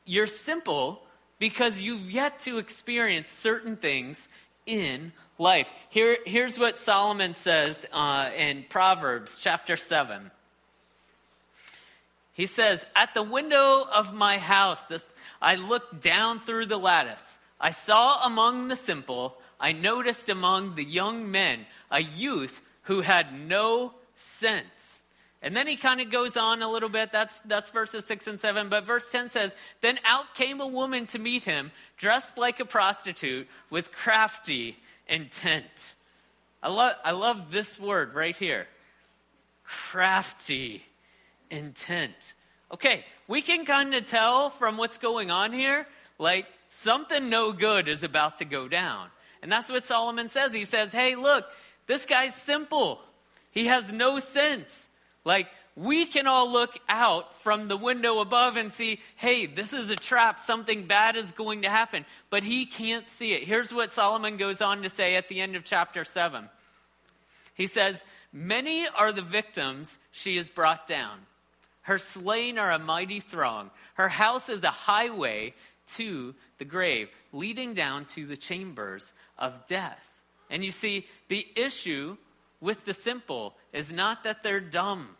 You're 0.05 0.27
simple 0.27 1.01
because 1.39 1.81
you've 1.81 2.11
yet 2.11 2.41
to 2.41 2.59
experience 2.59 3.31
certain 3.31 3.77
things 3.77 4.29
in 4.67 5.13
life. 5.39 5.71
Here, 5.91 6.19
here's 6.27 6.59
what 6.59 6.77
Solomon 6.77 7.37
says 7.37 7.87
uh, 7.93 8.31
in 8.37 8.65
Proverbs 8.69 9.39
chapter 9.39 9.77
7. 9.77 10.33
He 12.33 12.47
says, 12.47 12.85
At 12.97 13.15
the 13.15 13.23
window 13.23 13.87
of 13.95 14.13
my 14.13 14.39
house, 14.39 14.81
this, 14.83 15.09
I 15.41 15.55
looked 15.55 16.03
down 16.03 16.41
through 16.41 16.67
the 16.67 16.79
lattice. 16.79 17.39
I 17.61 17.71
saw 17.71 18.23
among 18.25 18.69
the 18.69 18.77
simple, 18.77 19.39
I 19.59 19.73
noticed 19.73 20.29
among 20.29 20.75
the 20.75 20.85
young 20.85 21.31
men, 21.31 21.67
a 21.91 22.03
youth 22.03 22.61
who 22.83 23.01
had 23.01 23.39
no 23.39 23.95
sense. 24.15 25.03
And 25.43 25.57
then 25.57 25.67
he 25.67 25.77
kind 25.77 26.01
of 26.01 26.11
goes 26.11 26.37
on 26.37 26.63
a 26.63 26.71
little 26.71 26.89
bit. 26.89 27.13
That's, 27.13 27.41
that's 27.41 27.71
verses 27.71 28.05
6 28.07 28.27
and 28.27 28.41
7. 28.41 28.69
But 28.69 28.85
verse 28.85 29.11
10 29.11 29.31
says, 29.31 29.55
Then 29.81 29.99
out 30.05 30.35
came 30.35 30.61
a 30.61 30.67
woman 30.67 31.07
to 31.09 31.19
meet 31.19 31.45
him, 31.45 31.73
dressed 31.97 32.39
like 32.39 32.59
a 32.59 32.65
prostitute, 32.65 33.47
with 33.71 33.93
crafty 33.93 34.77
intent. 35.09 35.95
I 36.63 36.69
love, 36.69 36.97
I 37.05 37.13
love 37.13 37.51
this 37.51 37.79
word 37.79 38.15
right 38.15 38.37
here 38.37 38.67
crafty 39.67 40.85
intent. 41.51 42.35
Okay, 42.73 43.05
we 43.29 43.43
can 43.43 43.65
kind 43.65 43.95
of 43.95 44.07
tell 44.07 44.51
from 44.51 44.77
what's 44.77 44.99
going 44.99 45.31
on 45.31 45.53
here, 45.53 45.87
like 46.19 46.47
something 46.69 47.29
no 47.29 47.53
good 47.53 47.89
is 47.89 48.03
about 48.03 48.39
to 48.39 48.45
go 48.45 48.69
down. 48.69 49.09
And 49.43 49.51
that's 49.51 49.71
what 49.71 49.85
Solomon 49.85 50.29
says. 50.29 50.55
He 50.55 50.65
says, 50.65 50.93
Hey, 50.93 51.15
look, 51.15 51.45
this 51.87 52.07
guy's 52.07 52.35
simple. 52.35 53.01
He 53.51 53.67
has 53.67 53.93
no 53.93 54.19
sense. 54.19 54.89
Like, 55.25 55.49
we 55.77 56.07
can 56.07 56.27
all 56.27 56.51
look 56.51 56.79
out 56.89 57.35
from 57.35 57.69
the 57.69 57.77
window 57.77 58.21
above 58.21 58.57
and 58.57 58.73
see, 58.73 58.99
hey, 59.17 59.45
this 59.45 59.75
is 59.75 59.91
a 59.91 59.97
trap. 59.97 60.39
Something 60.39 60.87
bad 60.87 61.17
is 61.17 61.33
going 61.33 61.63
to 61.63 61.69
happen. 61.69 62.07
But 62.31 62.45
he 62.45 62.65
can't 62.65 63.09
see 63.09 63.35
it. 63.35 63.45
Here's 63.45 63.75
what 63.75 63.93
Solomon 63.93 64.39
goes 64.39 64.63
on 64.63 64.83
to 64.83 64.89
say 64.89 65.17
at 65.17 65.29
the 65.29 65.41
end 65.41 65.55
of 65.55 65.65
chapter 65.65 66.03
7. 66.03 66.49
He 67.55 67.67
says, 67.67 68.05
Many 68.33 68.87
are 68.89 69.13
the 69.13 69.23
victims 69.23 69.99
she 70.13 70.37
has 70.37 70.49
brought 70.49 70.87
down. 70.87 71.19
Her 71.83 71.99
slain 71.99 72.59
are 72.59 72.73
a 72.73 72.79
mighty 72.79 73.21
throng. 73.21 73.71
Her 73.95 74.09
house 74.09 74.49
is 74.49 74.65
a 74.65 74.71
highway 74.71 75.53
to 75.95 76.35
the 76.59 76.65
grave, 76.65 77.09
leading 77.33 77.75
down 77.75 78.05
to 78.07 78.27
the 78.27 78.37
chambers 78.37 79.13
of 79.39 79.67
death. 79.67 80.03
And 80.51 80.65
you 80.65 80.71
see, 80.71 81.07
the 81.29 81.47
issue 81.57 82.17
with 82.61 82.85
the 82.85 82.93
simple 82.93 83.55
is 83.73 83.93
not 83.93 84.25
that 84.25 84.43
they're 84.43 84.61
dumb 84.61 85.17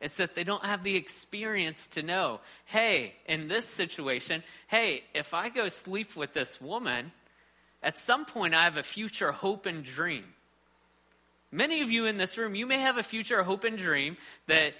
it's 0.00 0.16
that 0.16 0.34
they 0.34 0.44
don't 0.44 0.64
have 0.64 0.82
the 0.82 0.96
experience 0.96 1.88
to 1.88 2.02
know 2.02 2.40
hey, 2.66 3.14
in 3.26 3.48
this 3.48 3.66
situation, 3.66 4.42
hey, 4.68 5.04
if 5.14 5.32
I 5.34 5.48
go 5.48 5.68
sleep 5.68 6.16
with 6.16 6.32
this 6.32 6.60
woman, 6.60 7.12
at 7.82 7.96
some 7.96 8.24
point 8.24 8.54
I 8.54 8.64
have 8.64 8.76
a 8.76 8.82
future 8.82 9.32
hope 9.32 9.66
and 9.66 9.84
dream. 9.84 10.24
Many 11.52 11.80
of 11.80 11.90
you 11.90 12.06
in 12.06 12.16
this 12.16 12.36
room, 12.38 12.54
you 12.54 12.66
may 12.66 12.80
have 12.80 12.98
a 12.98 13.02
future 13.02 13.42
hope 13.42 13.64
and 13.64 13.78
dream 13.78 14.16
that 14.46 14.74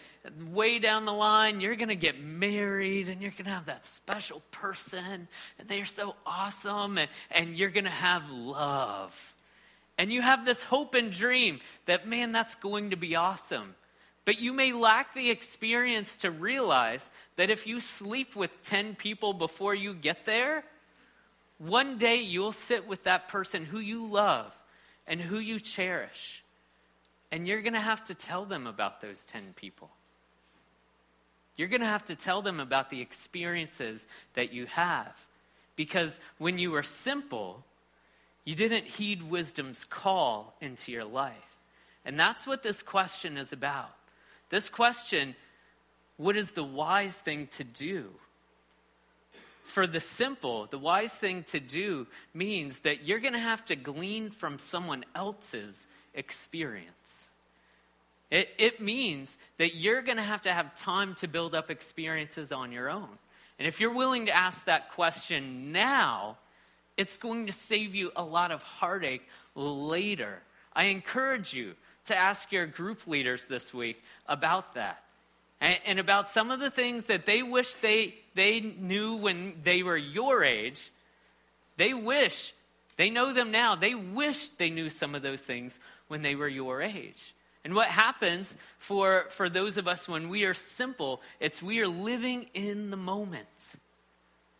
way 0.51 0.79
down 0.79 1.05
the 1.05 1.13
line 1.13 1.61
you're 1.61 1.77
going 1.77 1.89
to 1.89 1.95
get 1.95 2.21
married 2.21 3.09
and 3.09 3.23
you're 3.23 3.31
going 3.31 3.45
to 3.45 3.51
have 3.51 3.67
that 3.67 3.87
special 3.87 4.43
person 4.51 5.29
and 5.59 5.69
they're 5.69 5.85
so 5.85 6.17
awesome 6.27 6.99
and, 6.99 7.09
and 7.31 7.57
you're 7.57 7.71
going 7.71 7.85
to 7.85 7.91
have 7.91 8.29
love. 8.31 9.35
And 9.99 10.13
you 10.13 10.21
have 10.23 10.45
this 10.45 10.63
hope 10.63 10.95
and 10.95 11.11
dream 11.11 11.61
that, 11.87 12.07
man, 12.07 12.33
that's 12.33 12.55
going 12.57 12.91
to 12.91 12.97
be 12.97 13.17
awesome. 13.17 13.75
But 14.25 14.41
you 14.41 14.53
may 14.53 14.73
lack 14.73 15.15
the 15.15 15.31
experience 15.31 16.17
to 16.19 16.31
realize 16.31 17.11
that 17.37 17.49
if 17.49 17.67
you 17.67 17.79
sleep 17.79 18.35
with 18.35 18.63
10 18.65 18.97
people 18.97 19.33
before 19.33 19.75
you 19.75 19.95
get 19.95 20.25
there, 20.25 20.65
one 21.59 21.97
day 21.97 22.17
you'll 22.17 22.53
sit 22.53 22.87
with 22.87 23.05
that 23.05 23.29
person 23.29 23.65
who 23.65 23.79
you 23.79 24.11
love 24.11 24.59
and 25.07 25.21
who 25.21 25.39
you 25.39 25.61
cherish. 25.61 26.43
And 27.30 27.47
you're 27.47 27.62
going 27.62 27.73
to 27.73 27.80
have 27.80 28.04
to 28.04 28.14
tell 28.14 28.45
them 28.45 28.66
about 28.66 29.00
those 29.00 29.25
10 29.26 29.54
people. 29.56 29.90
You're 31.56 31.68
going 31.68 31.80
to 31.80 31.87
have 31.87 32.04
to 32.06 32.16
tell 32.16 32.42
them 32.42 32.61
about 32.61 32.90
the 32.90 33.00
experiences 33.00 34.06
that 34.35 34.52
you 34.52 34.66
have. 34.66 35.26
Because 35.75 36.21
when 36.38 36.59
you 36.59 36.71
were 36.71 36.83
simple, 36.83 37.64
you 38.45 38.54
didn't 38.54 38.85
heed 38.85 39.23
wisdom's 39.23 39.85
call 39.85 40.54
into 40.61 40.92
your 40.92 41.04
life. 41.04 41.35
And 42.04 42.18
that's 42.18 42.47
what 42.47 42.62
this 42.62 42.83
question 42.83 43.37
is 43.37 43.52
about. 43.52 43.90
This 44.50 44.68
question, 44.68 45.35
what 46.16 46.37
is 46.37 46.52
the 46.52 46.62
wise 46.62 47.16
thing 47.16 47.49
to 47.52 47.64
do? 47.64 48.11
For 49.67 49.87
the 49.87 50.01
simple, 50.01 50.67
the 50.67 50.79
wise 50.79 51.13
thing 51.13 51.43
to 51.49 51.59
do 51.59 52.07
means 52.33 52.79
that 52.81 53.05
you're 53.05 53.19
going 53.19 53.33
to 53.33 53.39
have 53.39 53.65
to 53.67 53.77
glean 53.77 54.31
from 54.31 54.61
someone 54.61 55.05
else's 55.15 55.89
experience. 56.15 57.27
It, 58.31 58.49
it 58.59 58.81
means 58.81 59.39
that 59.59 59.75
you're 59.75 60.03
going 60.03 60.19
to 60.19 60.23
have 60.23 60.43
to 60.43 60.53
have 60.53 60.73
time 60.79 61.17
to 61.17 61.29
build 61.29 61.55
up 61.55 61.71
experiences 61.71 62.53
on 62.53 62.71
your 62.71 62.89
own. 62.89 63.09
And 63.59 63.67
if 63.67 63.81
you're 63.81 63.93
willing 63.93 64.27
to 64.27 64.37
ask 64.37 64.65
that 64.67 64.93
question 64.93 65.73
now, 65.73 66.39
it's 66.97 67.19
going 67.19 67.47
to 67.47 67.53
save 67.53 67.95
you 67.95 68.13
a 68.15 68.25
lot 68.25 68.53
of 68.53 68.63
heartache 68.63 69.27
later. 69.57 70.43
I 70.73 70.85
encourage 70.85 71.55
you 71.55 71.75
to 72.07 72.17
ask 72.17 72.53
your 72.53 72.67
group 72.67 73.07
leaders 73.09 73.47
this 73.47 73.75
week 73.75 74.03
about 74.29 74.75
that. 74.75 75.03
And, 75.61 75.79
and 75.87 75.99
about 75.99 76.29
some 76.29 76.51
of 76.51 76.61
the 76.61 76.71
things 76.71 77.05
that 77.05 77.27
they 77.27 77.43
wish 77.43 77.75
they, 77.75 78.15
they 78.35 78.61
knew 78.61 79.17
when 79.17 79.55
they 79.63 79.83
were 79.83 79.97
your 79.97 80.45
age. 80.45 80.91
They 81.77 81.95
wish, 81.95 82.55
they 82.97 83.11
know 83.11 83.33
them 83.33 83.51
now, 83.51 83.75
they 83.75 83.95
wish 83.95 84.49
they 84.51 84.71
knew 84.71 84.89
some 84.91 85.15
of 85.15 85.23
those 85.23 85.43
things 85.43 85.79
when 86.09 86.23
they 86.23 86.35
were 86.35 86.49
your 86.49 86.83
age. 86.83 87.35
And 87.65 87.75
what 87.75 87.89
happens 87.89 88.57
for, 88.79 89.27
for 89.31 89.51
those 89.51 89.77
of 89.77 89.89
us 89.89 90.09
when 90.09 90.29
we 90.29 90.45
are 90.45 90.55
simple, 90.55 91.21
it's 91.41 91.61
we 91.61 91.81
are 91.81 91.89
living 91.89 92.47
in 92.55 92.91
the 92.91 92.97
moment. 92.97 93.75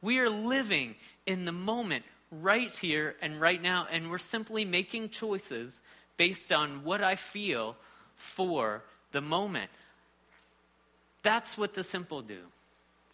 We 0.03 0.19
are 0.19 0.29
living 0.29 0.97
in 1.25 1.45
the 1.45 1.53
moment 1.53 2.05
right 2.31 2.75
here 2.75 3.15
and 3.23 3.41
right 3.41 3.63
now, 3.63 3.87
and 3.91 4.11
we're 4.11 4.19
simply 4.19 4.65
making 4.65 5.11
choices 5.11 5.83
based 6.17 6.53
on 6.53 6.83
what 6.83 7.03
I 7.03 7.15
feel 7.15 7.77
for 8.17 8.83
the 9.13 9.21
moment. 9.21 9.71
That's 11.27 11.59
what 11.59 11.75
the 11.75 11.83
simple 11.83 12.23
do. 12.23 12.39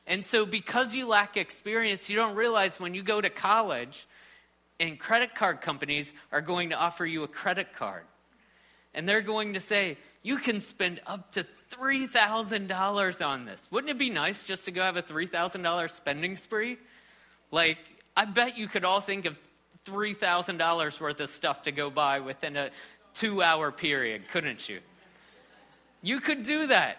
And 0.07 0.23
so, 0.23 0.45
because 0.45 0.95
you 0.95 1.09
lack 1.09 1.39
experience, 1.39 2.11
you 2.11 2.17
don't 2.17 2.37
realize 2.37 2.79
when 2.79 2.93
you 2.93 3.03
go 3.03 3.23
to 3.23 3.31
college 3.31 4.07
and 4.79 4.99
credit 4.99 5.35
card 5.35 5.63
companies 5.63 6.13
are 6.31 6.43
going 6.43 6.69
to 6.71 6.77
offer 6.77 7.07
you 7.07 7.23
a 7.23 7.29
credit 7.29 7.75
card. 7.75 8.03
And 8.93 9.09
they're 9.09 9.23
going 9.23 9.55
to 9.55 9.61
say, 9.61 9.97
you 10.23 10.37
can 10.37 10.61
spend 10.61 11.01
up 11.07 11.33
to 11.33 11.47
$3,000 11.71 13.27
on 13.27 13.47
this. 13.47 13.67
Wouldn't 13.71 13.91
it 13.91 13.97
be 13.97 14.11
nice 14.11 14.43
just 14.43 14.67
to 14.67 14.73
go 14.73 14.83
have 14.83 14.99
a 14.99 15.03
$3,000 15.03 15.91
spending 15.91 16.37
spree? 16.37 16.77
Like, 17.51 17.79
I 18.15 18.27
bet 18.27 18.59
you 18.59 18.69
could 18.69 18.85
all 18.85 19.01
think 19.01 19.25
of 19.25 19.39
$3,000 19.87 21.01
worth 21.01 21.19
of 21.19 21.31
stuff 21.31 21.63
to 21.63 21.73
go 21.73 21.89
buy 21.89 22.21
within 22.21 22.59
a 22.59 22.73
two 23.15 23.43
hour 23.43 23.73
period, 23.73 24.29
couldn't 24.31 24.69
you? 24.69 24.81
You 26.03 26.21
could 26.21 26.43
do 26.43 26.67
that. 26.67 26.99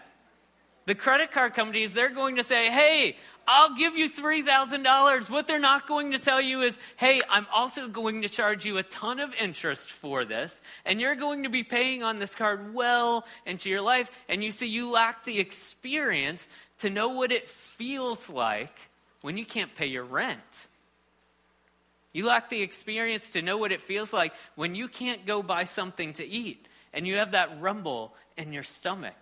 The 0.86 0.94
credit 0.94 1.32
card 1.32 1.54
companies, 1.54 1.92
they're 1.92 2.10
going 2.10 2.36
to 2.36 2.42
say, 2.42 2.70
hey, 2.70 3.16
I'll 3.46 3.74
give 3.74 3.96
you 3.96 4.10
$3,000. 4.10 5.30
What 5.30 5.46
they're 5.46 5.58
not 5.58 5.88
going 5.88 6.12
to 6.12 6.18
tell 6.18 6.40
you 6.40 6.62
is, 6.62 6.78
hey, 6.96 7.22
I'm 7.28 7.46
also 7.52 7.88
going 7.88 8.22
to 8.22 8.28
charge 8.28 8.64
you 8.64 8.78
a 8.78 8.82
ton 8.82 9.18
of 9.18 9.34
interest 9.34 9.90
for 9.90 10.24
this, 10.24 10.62
and 10.84 11.00
you're 11.00 11.14
going 11.14 11.44
to 11.44 11.48
be 11.48 11.62
paying 11.62 12.02
on 12.02 12.18
this 12.18 12.34
card 12.34 12.74
well 12.74 13.24
into 13.46 13.70
your 13.70 13.80
life. 13.80 14.10
And 14.28 14.44
you 14.44 14.50
see, 14.50 14.68
you 14.68 14.90
lack 14.90 15.24
the 15.24 15.38
experience 15.38 16.46
to 16.78 16.90
know 16.90 17.10
what 17.10 17.32
it 17.32 17.48
feels 17.48 18.28
like 18.28 18.76
when 19.22 19.38
you 19.38 19.46
can't 19.46 19.74
pay 19.74 19.86
your 19.86 20.04
rent. 20.04 20.68
You 22.12 22.26
lack 22.26 22.48
the 22.48 22.62
experience 22.62 23.32
to 23.32 23.42
know 23.42 23.58
what 23.58 23.72
it 23.72 23.80
feels 23.80 24.12
like 24.12 24.32
when 24.54 24.74
you 24.74 24.88
can't 24.88 25.26
go 25.26 25.42
buy 25.42 25.64
something 25.64 26.12
to 26.14 26.26
eat 26.26 26.68
and 26.92 27.06
you 27.06 27.16
have 27.16 27.32
that 27.32 27.60
rumble 27.60 28.14
in 28.36 28.52
your 28.52 28.62
stomach. 28.62 29.14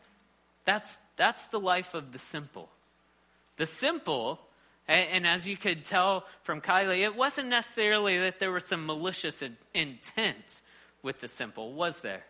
That's, 0.64 0.98
that's 1.16 1.46
the 1.48 1.60
life 1.60 1.94
of 1.94 2.12
the 2.12 2.18
simple. 2.18 2.68
The 3.56 3.66
simple 3.66 4.40
And, 4.88 5.08
and 5.10 5.26
as 5.26 5.48
you 5.48 5.56
could 5.56 5.84
tell 5.84 6.24
from 6.42 6.60
Kylie, 6.60 7.00
it 7.00 7.16
wasn't 7.16 7.48
necessarily 7.48 8.18
that 8.18 8.38
there 8.38 8.52
was 8.52 8.64
some 8.64 8.86
malicious 8.86 9.42
in, 9.42 9.56
intent 9.74 10.62
with 11.02 11.20
the 11.20 11.28
simple, 11.28 11.72
was 11.72 12.00
there? 12.00 12.24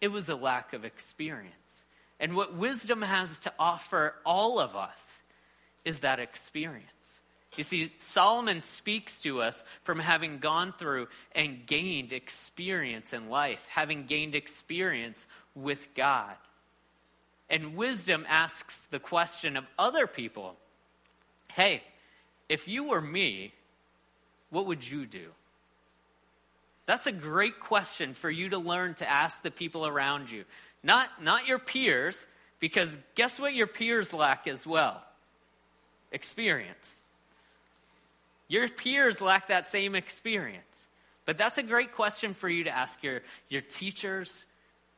It 0.00 0.08
was 0.08 0.28
a 0.28 0.36
lack 0.36 0.72
of 0.72 0.84
experience. 0.84 1.84
And 2.20 2.34
what 2.36 2.54
wisdom 2.54 3.02
has 3.02 3.38
to 3.40 3.52
offer 3.58 4.14
all 4.24 4.58
of 4.58 4.76
us 4.76 5.22
is 5.84 6.00
that 6.00 6.20
experience. 6.20 7.20
You 7.56 7.64
see, 7.64 7.92
Solomon 7.98 8.62
speaks 8.62 9.22
to 9.22 9.42
us 9.42 9.62
from 9.84 9.98
having 9.98 10.38
gone 10.38 10.72
through 10.76 11.08
and 11.34 11.66
gained 11.66 12.12
experience 12.12 13.12
in 13.12 13.28
life, 13.28 13.64
having 13.68 14.06
gained 14.06 14.34
experience 14.34 15.26
with 15.54 15.94
God. 15.94 16.34
And 17.50 17.76
wisdom 17.76 18.24
asks 18.28 18.86
the 18.90 18.98
question 18.98 19.56
of 19.56 19.64
other 19.78 20.06
people 20.06 20.56
hey, 21.52 21.82
if 22.48 22.66
you 22.66 22.84
were 22.84 23.00
me, 23.00 23.52
what 24.50 24.66
would 24.66 24.88
you 24.88 25.06
do? 25.06 25.28
That's 26.86 27.06
a 27.06 27.12
great 27.12 27.60
question 27.60 28.12
for 28.12 28.30
you 28.30 28.50
to 28.50 28.58
learn 28.58 28.94
to 28.94 29.08
ask 29.08 29.42
the 29.42 29.50
people 29.50 29.86
around 29.86 30.30
you. 30.30 30.44
Not, 30.82 31.22
not 31.22 31.46
your 31.46 31.58
peers, 31.58 32.26
because 32.60 32.98
guess 33.14 33.40
what 33.40 33.54
your 33.54 33.66
peers 33.66 34.12
lack 34.12 34.46
as 34.46 34.66
well? 34.66 35.02
Experience. 36.12 37.00
Your 38.48 38.68
peers 38.68 39.20
lack 39.20 39.48
that 39.48 39.68
same 39.68 39.94
experience. 39.94 40.88
But 41.24 41.38
that's 41.38 41.56
a 41.56 41.62
great 41.62 41.92
question 41.92 42.34
for 42.34 42.48
you 42.48 42.64
to 42.64 42.70
ask 42.70 43.02
your, 43.02 43.22
your 43.48 43.62
teachers, 43.62 44.44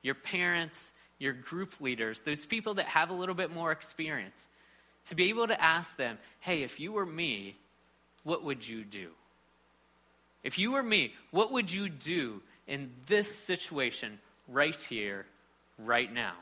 your 0.02 0.16
parents, 0.16 0.92
your 1.18 1.32
group 1.32 1.80
leaders, 1.80 2.20
those 2.22 2.44
people 2.46 2.74
that 2.74 2.86
have 2.86 3.10
a 3.10 3.14
little 3.14 3.34
bit 3.34 3.52
more 3.52 3.72
experience, 3.72 4.48
to 5.06 5.14
be 5.14 5.28
able 5.28 5.46
to 5.46 5.60
ask 5.60 5.96
them, 5.96 6.18
hey, 6.40 6.62
if 6.62 6.80
you 6.80 6.92
were 6.92 7.06
me, 7.06 7.56
what 8.24 8.44
would 8.44 8.66
you 8.66 8.84
do? 8.84 9.10
If 10.42 10.58
you 10.58 10.72
were 10.72 10.82
me, 10.82 11.14
what 11.30 11.52
would 11.52 11.72
you 11.72 11.88
do 11.88 12.42
in 12.66 12.90
this 13.06 13.34
situation 13.34 14.18
right 14.48 14.80
here, 14.80 15.26
right 15.78 16.12
now? 16.12 16.34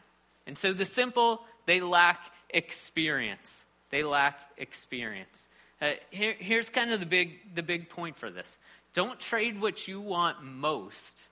And 0.46 0.58
so 0.58 0.72
the 0.72 0.86
simple, 0.86 1.40
they 1.66 1.80
lack 1.80 2.20
experience. 2.50 3.66
They 3.90 4.02
lack 4.02 4.38
experience. 4.56 5.48
Uh, 5.80 5.92
here, 6.10 6.34
here's 6.38 6.70
kind 6.70 6.92
of 6.92 7.00
the 7.00 7.06
big, 7.06 7.54
the 7.54 7.62
big 7.62 7.88
point 7.88 8.16
for 8.16 8.30
this 8.30 8.58
don't 8.92 9.18
trade 9.18 9.60
what 9.60 9.88
you 9.88 10.00
want 10.00 10.42
most 10.42 11.26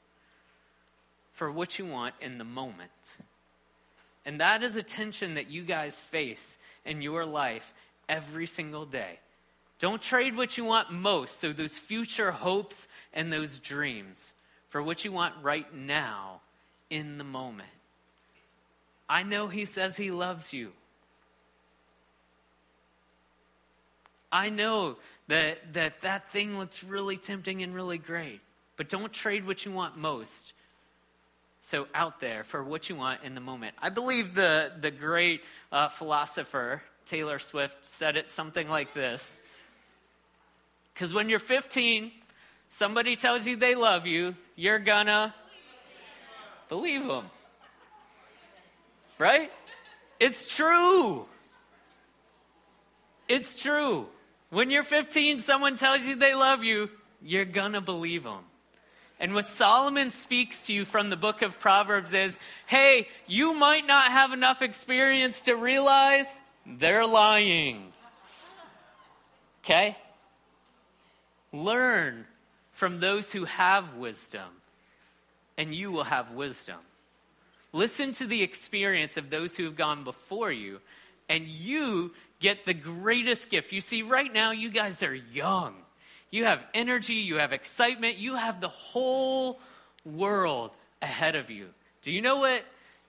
for 1.32 1.50
what 1.50 1.78
you 1.78 1.86
want 1.86 2.14
in 2.20 2.38
the 2.38 2.44
moment. 2.44 3.16
And 4.24 4.40
that 4.40 4.62
is 4.62 4.76
a 4.76 4.82
tension 4.82 5.34
that 5.34 5.50
you 5.50 5.62
guys 5.62 6.00
face 6.00 6.58
in 6.84 7.02
your 7.02 7.24
life 7.24 7.74
every 8.08 8.46
single 8.46 8.86
day. 8.86 9.18
Don't 9.78 10.00
trade 10.00 10.36
what 10.36 10.56
you 10.56 10.64
want 10.64 10.92
most, 10.92 11.40
so 11.40 11.52
those 11.52 11.78
future 11.78 12.30
hopes 12.30 12.86
and 13.12 13.32
those 13.32 13.58
dreams, 13.58 14.32
for 14.68 14.80
what 14.80 15.04
you 15.04 15.10
want 15.10 15.34
right 15.42 15.74
now 15.74 16.40
in 16.88 17.18
the 17.18 17.24
moment. 17.24 17.68
I 19.08 19.24
know 19.24 19.48
He 19.48 19.64
says 19.64 19.96
He 19.96 20.12
loves 20.12 20.52
you. 20.52 20.72
I 24.30 24.48
know 24.48 24.96
that, 25.26 25.72
that 25.72 26.00
that 26.02 26.30
thing 26.30 26.58
looks 26.58 26.84
really 26.84 27.16
tempting 27.16 27.62
and 27.62 27.74
really 27.74 27.98
great, 27.98 28.40
but 28.76 28.88
don't 28.88 29.12
trade 29.12 29.46
what 29.46 29.66
you 29.66 29.72
want 29.72 29.96
most 29.96 30.52
so 31.64 31.86
out 31.94 32.18
there 32.18 32.42
for 32.42 32.62
what 32.62 32.90
you 32.90 32.96
want 32.96 33.22
in 33.22 33.36
the 33.36 33.40
moment. 33.40 33.76
I 33.80 33.88
believe 33.88 34.34
the, 34.34 34.72
the 34.80 34.90
great 34.90 35.42
uh, 35.70 35.88
philosopher 35.88 36.82
Taylor 37.06 37.38
Swift 37.38 37.86
said 37.86 38.16
it 38.16 38.30
something 38.30 38.68
like 38.68 38.94
this. 38.94 39.38
Because 40.92 41.14
when 41.14 41.28
you're 41.28 41.38
15, 41.38 42.10
somebody 42.68 43.14
tells 43.14 43.46
you 43.46 43.54
they 43.54 43.76
love 43.76 44.08
you, 44.08 44.34
you're 44.56 44.80
gonna 44.80 45.32
believe 46.68 47.06
them. 47.06 47.26
Right? 49.16 49.52
It's 50.18 50.56
true. 50.56 51.26
It's 53.28 53.62
true. 53.62 54.08
When 54.50 54.72
you're 54.72 54.82
15, 54.82 55.40
someone 55.40 55.76
tells 55.76 56.04
you 56.04 56.16
they 56.16 56.34
love 56.34 56.64
you, 56.64 56.90
you're 57.22 57.44
gonna 57.44 57.80
believe 57.80 58.24
them. 58.24 58.42
And 59.22 59.34
what 59.34 59.46
Solomon 59.46 60.10
speaks 60.10 60.66
to 60.66 60.74
you 60.74 60.84
from 60.84 61.08
the 61.08 61.16
book 61.16 61.42
of 61.42 61.60
Proverbs 61.60 62.12
is 62.12 62.36
hey, 62.66 63.06
you 63.28 63.54
might 63.54 63.86
not 63.86 64.10
have 64.10 64.32
enough 64.32 64.62
experience 64.62 65.42
to 65.42 65.54
realize 65.54 66.40
they're 66.66 67.06
lying. 67.06 67.92
Okay? 69.64 69.96
Learn 71.52 72.26
from 72.72 72.98
those 72.98 73.32
who 73.32 73.44
have 73.44 73.94
wisdom, 73.94 74.48
and 75.56 75.72
you 75.72 75.92
will 75.92 76.04
have 76.04 76.32
wisdom. 76.32 76.78
Listen 77.72 78.10
to 78.12 78.26
the 78.26 78.42
experience 78.42 79.16
of 79.16 79.30
those 79.30 79.56
who 79.56 79.64
have 79.64 79.76
gone 79.76 80.02
before 80.02 80.50
you, 80.50 80.80
and 81.28 81.46
you 81.46 82.12
get 82.40 82.64
the 82.64 82.74
greatest 82.74 83.50
gift. 83.50 83.70
You 83.70 83.80
see, 83.80 84.02
right 84.02 84.32
now, 84.32 84.50
you 84.50 84.68
guys 84.68 85.00
are 85.04 85.14
young. 85.14 85.74
You 86.32 86.46
have 86.46 86.64
energy, 86.74 87.14
you 87.14 87.36
have 87.36 87.52
excitement, 87.52 88.16
you 88.16 88.36
have 88.36 88.60
the 88.60 88.68
whole 88.68 89.60
world 90.04 90.70
ahead 91.00 91.36
of 91.36 91.50
you. 91.50 91.68
Do 92.00 92.10
you 92.10 92.22
know 92.22 92.38
what? 92.38 92.64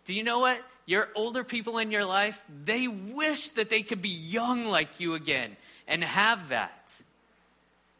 Do 0.05 0.13
you 0.13 0.23
know 0.23 0.39
what? 0.39 0.61
Your 0.85 1.07
older 1.15 1.45
people 1.45 1.77
in 1.77 1.89
your 1.89 2.03
life, 2.03 2.43
they 2.63 2.87
wish 2.87 3.49
that 3.49 3.69
they 3.69 3.81
could 3.81 4.01
be 4.01 4.09
young 4.09 4.65
like 4.65 4.99
you 4.99 5.13
again 5.13 5.55
and 5.87 6.03
have 6.03 6.49
that. 6.49 7.01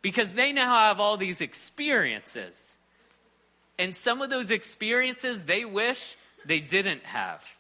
Because 0.02 0.28
they 0.34 0.52
now 0.52 0.76
have 0.76 1.00
all 1.00 1.16
these 1.16 1.40
experiences. 1.40 2.78
And 3.80 3.96
some 3.96 4.22
of 4.22 4.30
those 4.30 4.52
experiences 4.52 5.42
they 5.44 5.64
wish 5.64 6.18
they 6.46 6.60
didn't 6.60 7.04
have. 7.04 7.58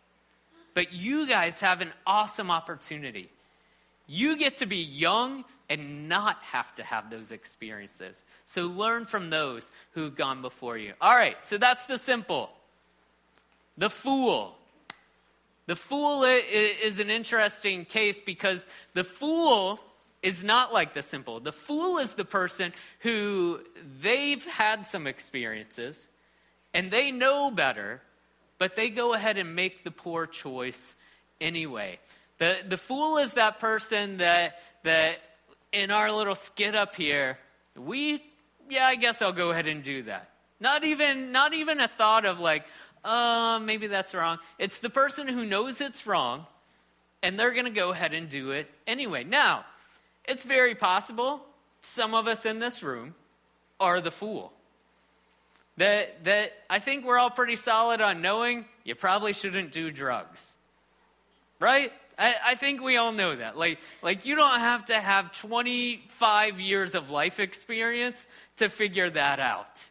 But 0.73 0.91
you 0.91 1.29
guys 1.29 1.61
have 1.61 1.79
an 1.79 1.93
awesome 2.05 2.51
opportunity. 2.51 3.29
You 4.07 4.37
get 4.37 4.57
to 4.57 4.65
be 4.65 4.77
young 4.77 5.45
and 5.69 6.09
not 6.09 6.37
have 6.43 6.73
to 6.75 6.83
have 6.83 7.09
those 7.09 7.31
experiences. 7.31 8.23
So 8.45 8.67
learn 8.67 9.05
from 9.05 9.29
those 9.29 9.71
who've 9.91 10.15
gone 10.15 10.41
before 10.41 10.77
you. 10.77 10.93
All 11.01 11.15
right, 11.15 11.43
so 11.43 11.57
that's 11.57 11.85
the 11.85 11.97
simple. 11.97 12.49
The 13.77 13.89
fool. 13.89 14.55
The 15.65 15.75
fool 15.75 16.23
is 16.25 16.99
an 16.99 17.09
interesting 17.09 17.85
case 17.85 18.21
because 18.21 18.67
the 18.93 19.05
fool 19.05 19.79
is 20.21 20.43
not 20.43 20.73
like 20.73 20.93
the 20.93 21.01
simple. 21.01 21.39
The 21.39 21.53
fool 21.53 21.97
is 21.97 22.13
the 22.13 22.25
person 22.25 22.73
who 22.99 23.61
they've 24.01 24.45
had 24.45 24.87
some 24.87 25.07
experiences 25.07 26.07
and 26.73 26.91
they 26.91 27.11
know 27.11 27.51
better, 27.51 28.01
but 28.57 28.75
they 28.75 28.89
go 28.89 29.13
ahead 29.13 29.37
and 29.37 29.55
make 29.55 29.83
the 29.83 29.91
poor 29.91 30.27
choice 30.27 30.95
anyway. 31.39 31.99
The, 32.43 32.57
the 32.67 32.77
fool 32.77 33.19
is 33.19 33.35
that 33.35 33.61
person 33.61 34.17
that, 34.17 34.59
that 34.83 35.19
in 35.71 35.91
our 35.91 36.11
little 36.11 36.35
skit 36.35 36.75
up 36.75 36.93
here, 36.93 37.39
we, 37.73 38.21
yeah, 38.69 38.85
I 38.85 38.95
guess 38.95 39.21
I'll 39.21 39.31
go 39.31 39.51
ahead 39.51 39.65
and 39.65 39.81
do 39.81 40.01
that. 40.03 40.29
Not 40.59 40.83
even, 40.83 41.31
not 41.31 41.53
even 41.53 41.79
a 41.79 41.87
thought 41.87 42.25
of 42.25 42.41
like, 42.41 42.65
uh, 43.05 43.61
maybe 43.63 43.87
that's 43.87 44.13
wrong. 44.13 44.39
It's 44.59 44.79
the 44.79 44.89
person 44.89 45.29
who 45.29 45.45
knows 45.45 45.79
it's 45.79 46.05
wrong, 46.05 46.45
and 47.21 47.39
they're 47.39 47.53
going 47.53 47.63
to 47.63 47.71
go 47.71 47.91
ahead 47.91 48.13
and 48.13 48.27
do 48.27 48.51
it 48.51 48.69
anyway. 48.85 49.23
Now, 49.23 49.63
it's 50.25 50.43
very 50.43 50.75
possible 50.75 51.39
some 51.79 52.13
of 52.13 52.27
us 52.27 52.45
in 52.45 52.59
this 52.59 52.83
room 52.83 53.15
are 53.79 54.01
the 54.01 54.11
fool. 54.11 54.51
That, 55.77 56.25
that 56.25 56.51
I 56.69 56.79
think 56.79 57.05
we're 57.05 57.19
all 57.19 57.29
pretty 57.29 57.55
solid 57.55 58.01
on 58.01 58.21
knowing 58.21 58.65
you 58.83 58.95
probably 58.95 59.31
shouldn't 59.31 59.71
do 59.71 59.91
drugs. 59.91 60.57
Right? 61.57 61.93
I, 62.17 62.35
I, 62.45 62.55
think 62.55 62.81
we 62.81 62.97
all 62.97 63.11
know 63.11 63.35
that. 63.35 63.57
Like, 63.57 63.79
like 64.01 64.25
you 64.25 64.35
don't 64.35 64.59
have 64.59 64.85
to 64.85 64.99
have 64.99 65.31
25 65.31 66.59
years 66.59 66.95
of 66.95 67.09
life 67.09 67.39
experience 67.39 68.27
to 68.57 68.69
figure 68.69 69.09
that 69.09 69.39
out. 69.39 69.89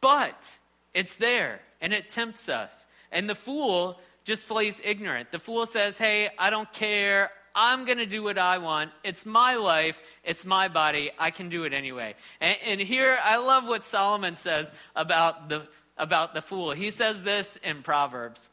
But 0.00 0.58
it's 0.94 1.16
there, 1.16 1.60
and 1.80 1.92
it 1.92 2.10
tempts 2.10 2.48
us. 2.48 2.86
And 3.12 3.28
the 3.28 3.34
fool 3.34 3.98
just 4.24 4.46
plays 4.46 4.80
ignorant. 4.84 5.32
The 5.32 5.38
fool 5.38 5.66
says, 5.66 5.98
Hey, 5.98 6.28
I 6.38 6.50
don't 6.50 6.70
care. 6.72 7.30
I'm 7.54 7.84
going 7.84 7.98
to 7.98 8.06
do 8.06 8.22
what 8.22 8.38
I 8.38 8.58
want. 8.58 8.92
It's 9.02 9.26
my 9.26 9.56
life. 9.56 10.00
It's 10.22 10.46
my 10.46 10.68
body. 10.68 11.10
I 11.18 11.30
can 11.30 11.48
do 11.48 11.64
it 11.64 11.72
anyway. 11.72 12.14
And, 12.40 12.56
and 12.64 12.80
here, 12.80 13.18
I 13.22 13.38
love 13.38 13.66
what 13.66 13.84
Solomon 13.84 14.36
says 14.36 14.70
about 14.94 15.48
the, 15.48 15.66
about 15.96 16.34
the 16.34 16.42
fool. 16.42 16.70
He 16.72 16.90
says 16.90 17.22
this 17.22 17.56
in 17.56 17.82
Proverbs. 17.82 18.50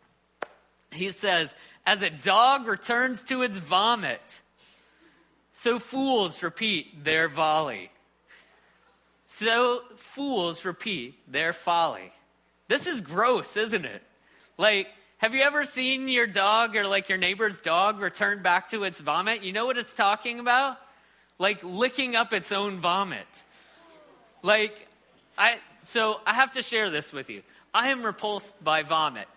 He 0.92 1.10
says, 1.10 1.54
as 1.86 2.02
a 2.02 2.10
dog 2.10 2.68
returns 2.68 3.24
to 3.26 3.44
its 3.44 3.58
vomit, 3.58 4.42
so 5.52 5.80
fools 5.80 6.42
repeat 6.44 7.04
their 7.04 7.28
volley. 7.28 7.92
So 9.28 9.82
fools 9.96 10.66
repeat 10.66 11.16
their 11.32 11.54
folly. 11.54 12.12
This 12.68 12.88
is 12.88 13.02
gross, 13.02 13.58
isn't 13.58 13.86
it? 13.86 14.02
Like, 14.58 14.88
Have 15.18 15.34
you 15.34 15.44
ever 15.44 15.64
seen 15.64 16.08
your 16.08 16.28
dog 16.28 16.76
or 16.76 16.86
like 16.86 17.10
your 17.10 17.18
neighbor's 17.18 17.62
dog 17.62 18.00
return 18.00 18.44
back 18.44 18.70
to 18.70 18.84
its 18.84 19.00
vomit? 19.00 19.44
You 19.44 19.54
know 19.54 19.66
what 19.66 19.78
it's 19.78 19.96
talking 19.96 20.40
about? 20.40 20.78
Like 21.40 21.60
licking 21.64 22.16
up 22.16 22.34
its 22.34 22.52
own 22.52 22.80
vomit. 22.80 23.44
Like, 24.44 24.88
I, 25.38 25.60
so 25.84 26.20
I 26.26 26.34
have 26.34 26.52
to 26.52 26.62
share 26.62 26.90
this 26.90 27.14
with 27.14 27.30
you. 27.30 27.42
I 27.74 27.90
am 27.90 28.04
repulsed 28.04 28.62
by 28.64 28.84
vomit. 28.84 29.28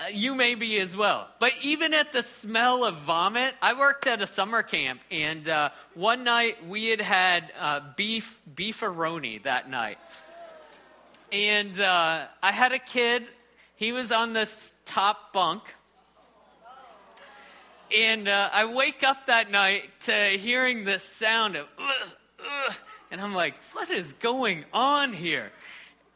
Uh, 0.00 0.08
you 0.08 0.34
may 0.34 0.54
be 0.54 0.78
as 0.78 0.96
well. 0.96 1.28
But 1.40 1.52
even 1.60 1.92
at 1.92 2.12
the 2.12 2.22
smell 2.22 2.84
of 2.84 2.96
vomit, 2.98 3.54
I 3.60 3.74
worked 3.74 4.06
at 4.06 4.22
a 4.22 4.26
summer 4.26 4.62
camp, 4.62 5.00
and 5.10 5.46
uh, 5.46 5.70
one 5.94 6.24
night 6.24 6.66
we 6.66 6.86
had 6.86 7.00
had 7.00 7.52
uh, 7.58 7.80
beef 7.96 8.40
beefaroni 8.54 9.42
that 9.42 9.68
night. 9.68 9.98
And 11.32 11.78
uh, 11.78 12.26
I 12.42 12.52
had 12.52 12.72
a 12.72 12.78
kid, 12.78 13.26
he 13.76 13.92
was 13.92 14.10
on 14.10 14.32
this 14.32 14.72
top 14.86 15.32
bunk. 15.32 15.62
And 17.94 18.28
uh, 18.28 18.48
I 18.52 18.72
wake 18.72 19.02
up 19.02 19.26
that 19.26 19.50
night 19.50 19.90
to 20.02 20.12
hearing 20.12 20.84
this 20.84 21.02
sound 21.02 21.56
of, 21.56 21.66
and 23.10 23.20
I'm 23.20 23.34
like, 23.34 23.54
what 23.72 23.90
is 23.90 24.12
going 24.14 24.64
on 24.72 25.12
here? 25.12 25.50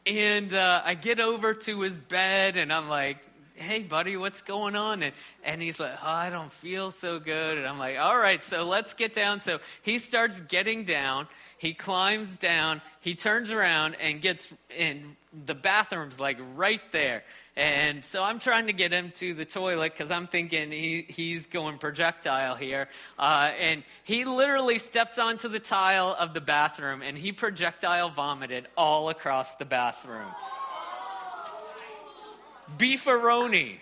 And 0.06 0.54
uh, 0.54 0.82
I 0.84 0.94
get 0.94 1.18
over 1.18 1.54
to 1.54 1.80
his 1.80 1.98
bed 1.98 2.56
and 2.56 2.72
I'm 2.72 2.88
like, 2.88 3.18
hey, 3.54 3.80
buddy, 3.80 4.16
what's 4.16 4.42
going 4.42 4.76
on? 4.76 5.02
And, 5.02 5.14
and 5.44 5.62
he's 5.62 5.78
like, 5.78 5.92
oh, 6.02 6.06
I 6.08 6.30
don't 6.30 6.52
feel 6.52 6.90
so 6.90 7.18
good. 7.18 7.58
And 7.58 7.66
I'm 7.66 7.78
like, 7.78 7.98
all 7.98 8.18
right, 8.18 8.42
so 8.42 8.66
let's 8.66 8.94
get 8.94 9.14
down. 9.14 9.40
So 9.40 9.60
he 9.82 9.98
starts 9.98 10.40
getting 10.40 10.84
down. 10.84 11.28
He 11.58 11.72
climbs 11.72 12.36
down. 12.36 12.82
He 13.00 13.14
turns 13.14 13.50
around 13.50 13.96
and 14.00 14.20
gets 14.20 14.52
in 14.76 15.16
the 15.46 15.54
bathroom's 15.54 16.20
like 16.20 16.38
right 16.54 16.82
there. 16.92 17.22
And 17.56 18.04
so 18.04 18.22
I'm 18.22 18.40
trying 18.40 18.66
to 18.66 18.72
get 18.72 18.92
him 18.92 19.12
to 19.16 19.32
the 19.32 19.44
toilet 19.44 19.92
because 19.92 20.10
I'm 20.10 20.26
thinking 20.26 20.72
he, 20.72 21.06
he's 21.08 21.46
going 21.46 21.78
projectile 21.78 22.56
here. 22.56 22.88
Uh, 23.16 23.52
and 23.60 23.84
he 24.02 24.24
literally 24.24 24.78
steps 24.78 25.18
onto 25.18 25.48
the 25.48 25.60
tile 25.60 26.16
of 26.18 26.34
the 26.34 26.40
bathroom 26.40 27.00
and 27.00 27.16
he 27.16 27.30
projectile 27.30 28.10
vomited 28.10 28.66
all 28.76 29.08
across 29.08 29.54
the 29.54 29.64
bathroom. 29.64 30.26
Beefaroni 32.78 33.78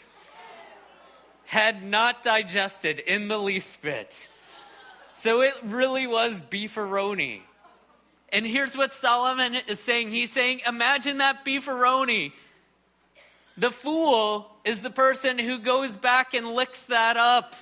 had 1.47 1.83
not 1.83 2.23
digested 2.23 2.99
in 2.99 3.29
the 3.29 3.39
least 3.39 3.83
bit. 3.83 4.29
So 5.13 5.43
it 5.43 5.55
really 5.65 6.07
was 6.07 6.41
beefaroni. 6.41 7.41
And 8.31 8.47
here's 8.47 8.77
what 8.77 8.95
Solomon 8.95 9.57
is 9.67 9.79
saying. 9.79 10.11
He's 10.11 10.33
saying, 10.33 10.63
imagine 10.67 11.19
that 11.19 11.45
beefaroni 11.45 12.33
the 13.57 13.71
fool 13.71 14.51
is 14.65 14.81
the 14.81 14.91
person 14.91 15.39
who 15.39 15.59
goes 15.59 15.97
back 15.97 16.35
and 16.35 16.55
licks 16.55 16.81
that 16.81 17.17
up. 17.17 17.55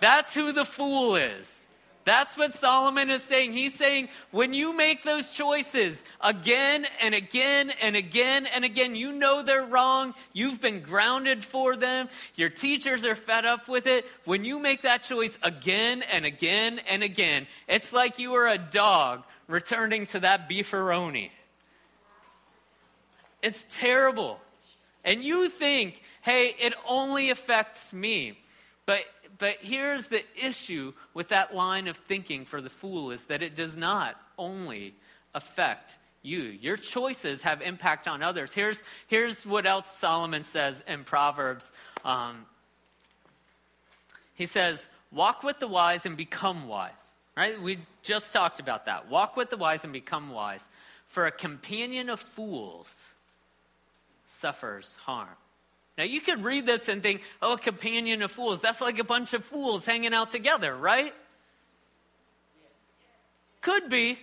That's 0.00 0.34
who 0.34 0.52
the 0.52 0.64
fool 0.64 1.16
is. 1.16 1.65
That's 2.06 2.38
what 2.38 2.54
Solomon 2.54 3.10
is 3.10 3.24
saying. 3.24 3.52
He's 3.52 3.74
saying 3.74 4.10
when 4.30 4.54
you 4.54 4.72
make 4.72 5.02
those 5.02 5.32
choices 5.32 6.04
again 6.20 6.86
and 7.02 7.16
again 7.16 7.72
and 7.82 7.96
again 7.96 8.46
and 8.46 8.64
again, 8.64 8.94
you 8.94 9.10
know 9.10 9.42
they're 9.42 9.66
wrong. 9.66 10.14
You've 10.32 10.60
been 10.60 10.82
grounded 10.82 11.42
for 11.42 11.76
them. 11.76 12.08
Your 12.36 12.48
teachers 12.48 13.04
are 13.04 13.16
fed 13.16 13.44
up 13.44 13.68
with 13.68 13.88
it. 13.88 14.06
When 14.24 14.44
you 14.44 14.60
make 14.60 14.82
that 14.82 15.02
choice 15.02 15.36
again 15.42 16.04
and 16.12 16.24
again 16.24 16.78
and 16.88 17.02
again, 17.02 17.48
it's 17.66 17.92
like 17.92 18.20
you 18.20 18.34
are 18.34 18.46
a 18.46 18.56
dog 18.56 19.24
returning 19.48 20.06
to 20.06 20.20
that 20.20 20.48
beefaroni. 20.48 21.30
It's 23.42 23.66
terrible. 23.68 24.38
And 25.04 25.24
you 25.24 25.48
think, 25.48 26.00
hey, 26.22 26.54
it 26.60 26.72
only 26.88 27.30
affects 27.30 27.92
me. 27.92 28.38
But 28.86 29.00
but 29.38 29.56
here's 29.60 30.06
the 30.06 30.22
issue 30.42 30.92
with 31.14 31.28
that 31.28 31.54
line 31.54 31.88
of 31.88 31.96
thinking 31.96 32.44
for 32.44 32.60
the 32.60 32.70
fool 32.70 33.10
is 33.10 33.24
that 33.24 33.42
it 33.42 33.54
does 33.54 33.76
not 33.76 34.16
only 34.38 34.94
affect 35.34 35.98
you. 36.22 36.42
Your 36.42 36.76
choices 36.76 37.42
have 37.42 37.62
impact 37.62 38.08
on 38.08 38.22
others. 38.22 38.52
Here's, 38.52 38.82
here's 39.06 39.46
what 39.46 39.66
else 39.66 39.92
Solomon 39.92 40.44
says 40.44 40.82
in 40.86 41.04
Proverbs. 41.04 41.72
Um, 42.04 42.46
he 44.34 44.46
says, 44.46 44.88
Walk 45.12 45.42
with 45.42 45.60
the 45.60 45.68
wise 45.68 46.04
and 46.04 46.16
become 46.16 46.68
wise. 46.68 47.14
Right? 47.36 47.60
We 47.60 47.78
just 48.02 48.32
talked 48.32 48.60
about 48.60 48.86
that. 48.86 49.10
Walk 49.10 49.36
with 49.36 49.50
the 49.50 49.56
wise 49.56 49.84
and 49.84 49.92
become 49.92 50.30
wise. 50.30 50.70
For 51.06 51.26
a 51.26 51.30
companion 51.30 52.08
of 52.08 52.18
fools 52.18 53.12
suffers 54.26 54.96
harm. 55.04 55.28
Now, 55.98 56.04
you 56.04 56.20
could 56.20 56.44
read 56.44 56.66
this 56.66 56.88
and 56.88 57.02
think, 57.02 57.22
oh, 57.40 57.54
a 57.54 57.58
companion 57.58 58.20
of 58.22 58.30
fools. 58.30 58.60
That's 58.60 58.80
like 58.80 58.98
a 58.98 59.04
bunch 59.04 59.32
of 59.32 59.44
fools 59.44 59.86
hanging 59.86 60.12
out 60.12 60.30
together, 60.30 60.76
right? 60.76 61.14
Could 63.62 63.88
be. 63.88 64.18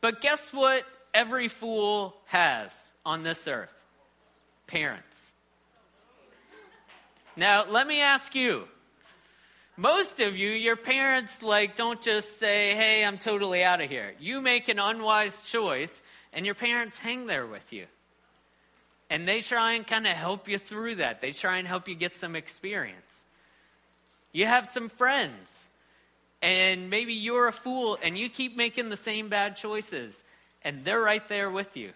But 0.00 0.20
guess 0.20 0.52
what 0.52 0.84
every 1.14 1.48
fool 1.48 2.14
has 2.26 2.94
on 3.06 3.22
this 3.22 3.48
earth? 3.48 3.74
Parents. 4.66 5.32
Now, 7.36 7.64
let 7.68 7.86
me 7.86 8.00
ask 8.00 8.34
you. 8.34 8.68
Most 9.76 10.20
of 10.20 10.36
you, 10.36 10.50
your 10.50 10.74
parents 10.74 11.40
like 11.40 11.76
don't 11.76 12.02
just 12.02 12.40
say, 12.40 12.74
"Hey, 12.74 13.04
I'm 13.04 13.16
totally 13.16 13.62
out 13.62 13.80
of 13.80 13.88
here." 13.88 14.14
You 14.18 14.40
make 14.40 14.68
an 14.68 14.80
unwise 14.80 15.40
choice 15.42 16.02
and 16.32 16.44
your 16.44 16.56
parents 16.56 16.98
hang 16.98 17.26
there 17.26 17.46
with 17.46 17.72
you. 17.72 17.86
And 19.10 19.26
they 19.26 19.40
try 19.40 19.72
and 19.72 19.86
kind 19.86 20.06
of 20.06 20.12
help 20.12 20.48
you 20.48 20.58
through 20.58 20.96
that. 20.96 21.20
They 21.20 21.32
try 21.32 21.56
and 21.56 21.66
help 21.66 21.88
you 21.88 21.94
get 21.94 22.16
some 22.16 22.36
experience. 22.36 23.24
You 24.32 24.46
have 24.46 24.66
some 24.66 24.88
friends, 24.88 25.68
and 26.42 26.90
maybe 26.90 27.14
you're 27.14 27.48
a 27.48 27.52
fool 27.52 27.98
and 28.02 28.18
you 28.18 28.28
keep 28.28 28.56
making 28.56 28.90
the 28.90 28.96
same 28.96 29.28
bad 29.28 29.56
choices, 29.56 30.22
and 30.62 30.84
they're 30.84 31.00
right 31.00 31.26
there 31.28 31.50
with 31.50 31.76
you. 31.76 31.92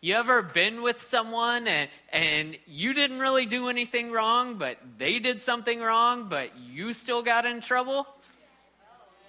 You 0.00 0.14
ever 0.14 0.42
been 0.42 0.82
with 0.82 1.02
someone 1.02 1.66
and, 1.66 1.90
and 2.12 2.56
you 2.66 2.94
didn't 2.94 3.18
really 3.18 3.46
do 3.46 3.68
anything 3.68 4.12
wrong, 4.12 4.56
but 4.56 4.78
they 4.96 5.18
did 5.18 5.42
something 5.42 5.80
wrong, 5.80 6.28
but 6.28 6.56
you 6.56 6.92
still 6.92 7.22
got 7.22 7.46
in 7.46 7.60
trouble? 7.60 8.06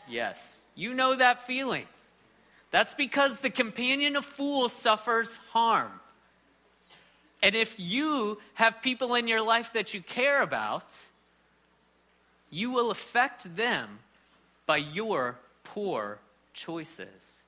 Yes. 0.08 0.66
You 0.76 0.94
know 0.94 1.16
that 1.16 1.46
feeling. 1.48 1.86
That's 2.72 2.94
because 2.94 3.40
the 3.40 3.50
companion 3.50 4.16
of 4.16 4.26
fools 4.26 4.72
suffers 4.72 5.38
harm. 5.52 5.92
And 7.42 7.56
if 7.56 7.80
you 7.80 8.40
have 8.56 8.82
people 8.82 9.16
in 9.16 9.28
your 9.28 9.42
life 9.42 9.74
that 9.74 9.94
you 9.94 10.02
care 10.02 10.42
about, 10.42 11.06
you 12.50 12.72
will 12.72 12.92
affect 12.92 13.56
them 13.56 14.00
by 14.66 14.78
your 14.78 15.38
poor 15.64 16.20
choices. 16.54 17.42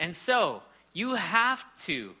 And 0.00 0.16
so, 0.16 0.62
you 0.92 1.16
have 1.16 1.64
to 1.84 2.14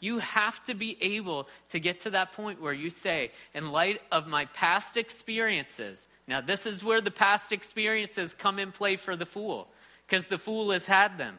you 0.00 0.18
have 0.18 0.62
to 0.64 0.74
be 0.74 0.96
able 1.02 1.46
to 1.68 1.78
get 1.78 2.00
to 2.00 2.10
that 2.10 2.32
point 2.32 2.60
where 2.60 2.72
you 2.72 2.88
say, 2.88 3.30
in 3.54 3.70
light 3.70 4.00
of 4.10 4.26
my 4.26 4.46
past 4.46 4.96
experiences, 4.96 6.08
now 6.26 6.40
this 6.40 6.64
is 6.64 6.82
where 6.82 7.02
the 7.02 7.10
past 7.10 7.52
experiences 7.52 8.32
come 8.32 8.58
in 8.58 8.72
play 8.72 8.96
for 8.96 9.14
the 9.14 9.26
fool, 9.26 9.68
because 10.06 10.26
the 10.26 10.38
fool 10.38 10.70
has 10.70 10.86
had 10.86 11.18
them. 11.18 11.38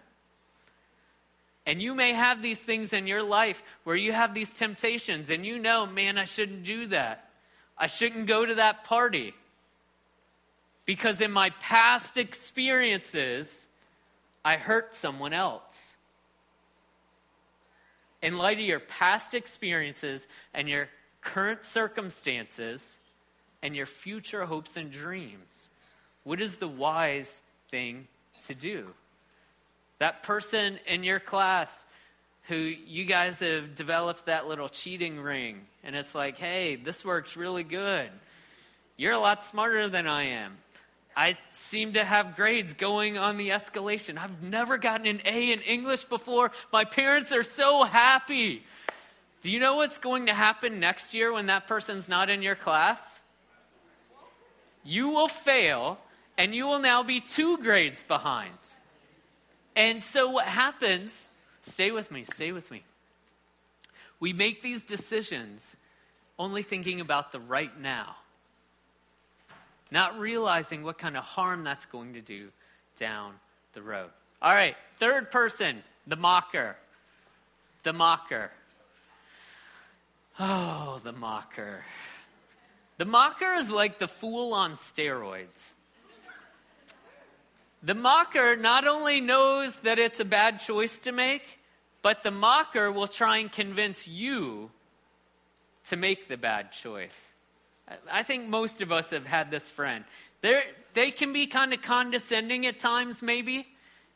And 1.66 1.82
you 1.82 1.94
may 1.94 2.14
have 2.14 2.42
these 2.42 2.60
things 2.60 2.92
in 2.92 3.06
your 3.08 3.22
life 3.22 3.64
where 3.84 3.96
you 3.96 4.12
have 4.14 4.34
these 4.34 4.54
temptations 4.54 5.30
and 5.30 5.46
you 5.46 5.60
know, 5.60 5.86
man, 5.86 6.18
I 6.18 6.24
shouldn't 6.24 6.64
do 6.64 6.88
that. 6.88 7.30
I 7.78 7.88
shouldn't 7.88 8.28
go 8.28 8.46
to 8.46 8.56
that 8.56 8.84
party. 8.84 9.34
Because 10.86 11.22
in 11.22 11.32
my 11.32 11.52
past 11.60 12.18
experiences, 12.18 13.68
I 14.44 14.58
hurt 14.58 14.94
someone 14.94 15.34
else. 15.34 15.96
In 18.22 18.38
light 18.38 18.60
of 18.60 18.66
your 18.66 18.80
past 18.80 19.34
experiences 19.34 20.28
and 20.54 20.68
your 20.68 20.90
current 21.22 21.64
circumstances 21.66 23.00
and 23.62 23.76
your 23.76 23.86
future 23.86 24.46
hopes 24.46 24.78
and 24.78 24.92
dreams, 24.92 25.70
what 26.24 26.42
is 26.42 26.58
the 26.58 26.68
wise 26.68 27.42
thing 27.70 28.08
to 28.44 28.56
do? 28.56 28.94
That 30.02 30.24
person 30.24 30.80
in 30.88 31.04
your 31.04 31.20
class 31.20 31.86
who 32.48 32.56
you 32.56 33.06
guys 33.06 33.42
have 33.42 33.76
developed 33.76 34.26
that 34.26 34.48
little 34.48 34.68
cheating 34.68 35.20
ring, 35.20 35.62
and 35.84 35.96
it's 35.96 36.16
like, 36.16 36.40
hey, 36.40 36.76
this 36.76 37.06
works 37.06 37.38
really 37.38 37.62
good. 37.62 38.10
You're 38.98 39.14
a 39.14 39.20
lot 39.20 39.46
smarter 39.46 39.90
than 39.90 40.08
I 40.08 40.24
am. 40.24 40.58
I 41.16 41.38
seem 41.52 41.94
to 41.94 42.04
have 42.04 42.36
grades 42.36 42.74
going 42.74 43.20
on 43.20 43.38
the 43.38 43.50
escalation. 43.50 44.18
I've 44.18 44.42
never 44.42 44.80
gotten 44.80 45.06
an 45.06 45.22
A 45.24 45.52
in 45.52 45.62
English 45.62 46.06
before. 46.06 46.52
My 46.74 46.84
parents 46.84 47.32
are 47.32 47.44
so 47.44 47.84
happy. 47.84 48.66
Do 49.42 49.52
you 49.52 49.60
know 49.60 49.76
what's 49.76 50.00
going 50.00 50.26
to 50.26 50.34
happen 50.34 50.80
next 50.80 51.14
year 51.14 51.32
when 51.32 51.46
that 51.46 51.68
person's 51.68 52.10
not 52.10 52.32
in 52.32 52.42
your 52.42 52.56
class? 52.56 53.22
You 54.84 55.10
will 55.10 55.28
fail, 55.28 56.00
and 56.40 56.56
you 56.56 56.66
will 56.66 56.80
now 56.80 57.04
be 57.04 57.20
two 57.20 57.60
grades 57.60 58.02
behind. 58.02 58.58
And 59.76 60.04
so 60.04 60.30
what 60.30 60.46
happens, 60.46 61.30
stay 61.62 61.92
with 61.92 62.12
me, 62.12 62.26
stay 62.26 62.52
with 62.52 62.70
me. 62.72 62.84
we 64.22 64.32
make 64.32 64.62
these 64.62 64.86
decisions 64.86 65.76
only 66.40 66.64
thinking 66.64 67.02
about 67.02 67.34
the 67.34 67.40
right 67.40 67.78
now, 67.82 68.16
not 69.90 70.18
realizing 70.18 70.84
what 70.84 70.98
kind 70.98 71.18
of 71.18 71.24
harm 71.24 71.66
that's 71.66 71.86
going 71.88 72.14
to 72.14 72.22
do 72.22 72.50
down 72.96 73.34
the 73.74 73.82
road. 73.82 74.10
All 74.42 74.54
right, 74.54 74.76
third 74.98 75.32
person, 75.32 75.84
the 76.08 76.16
mocker. 76.16 76.78
The 77.84 77.94
mocker. 77.94 78.52
Oh, 80.40 81.02
the 81.04 81.12
mocker. 81.12 81.84
The 82.98 83.06
mocker 83.06 83.54
is 83.56 83.70
like 83.70 83.98
the 83.98 84.08
fool 84.08 84.54
on 84.54 84.76
steroids. 84.76 85.72
The 87.84 87.96
mocker 87.96 88.56
not 88.56 88.86
only 88.86 89.22
knows 89.22 89.76
that 89.78 89.98
it's 89.98 90.20
a 90.20 90.26
bad 90.26 90.60
choice 90.60 91.00
to 91.00 91.12
make, 91.12 91.60
but 92.02 92.24
the 92.24 92.32
mocker 92.32 92.92
will 92.92 93.08
try 93.08 93.38
and 93.38 93.52
convince 93.52 94.08
you 94.08 94.70
to 95.86 95.96
make 95.96 96.28
the 96.28 96.38
bad 96.38 96.72
choice. 96.72 97.34
I 98.12 98.24
think 98.24 98.48
most 98.48 98.82
of 98.82 98.92
us 98.92 99.10
have 99.10 99.26
had 99.26 99.52
this 99.52 99.72
friend. 99.72 100.06
They're, 100.42 100.64
they 100.94 101.12
can 101.12 101.34
be 101.34 101.48
kind 101.48 101.74
of 101.74 101.82
condescending 101.82 102.66
at 102.66 102.80
times, 102.80 103.22
maybe. 103.22 103.68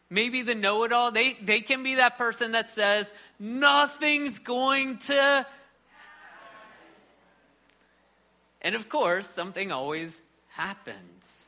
Maybe 0.10 0.44
the 0.44 0.56
know 0.56 0.84
it 0.84 0.92
all. 0.92 1.12
They, 1.12 1.34
they 1.42 1.62
can 1.62 1.82
be 1.82 1.96
that 1.96 2.18
person 2.18 2.52
that 2.52 2.70
says, 2.70 3.12
nothing's 3.40 4.40
going 4.40 5.00
to. 5.00 5.46
And 8.62 8.76
of 8.76 8.90
course, 8.90 9.28
something 9.28 9.72
always 9.72 10.22
happens. 10.50 11.48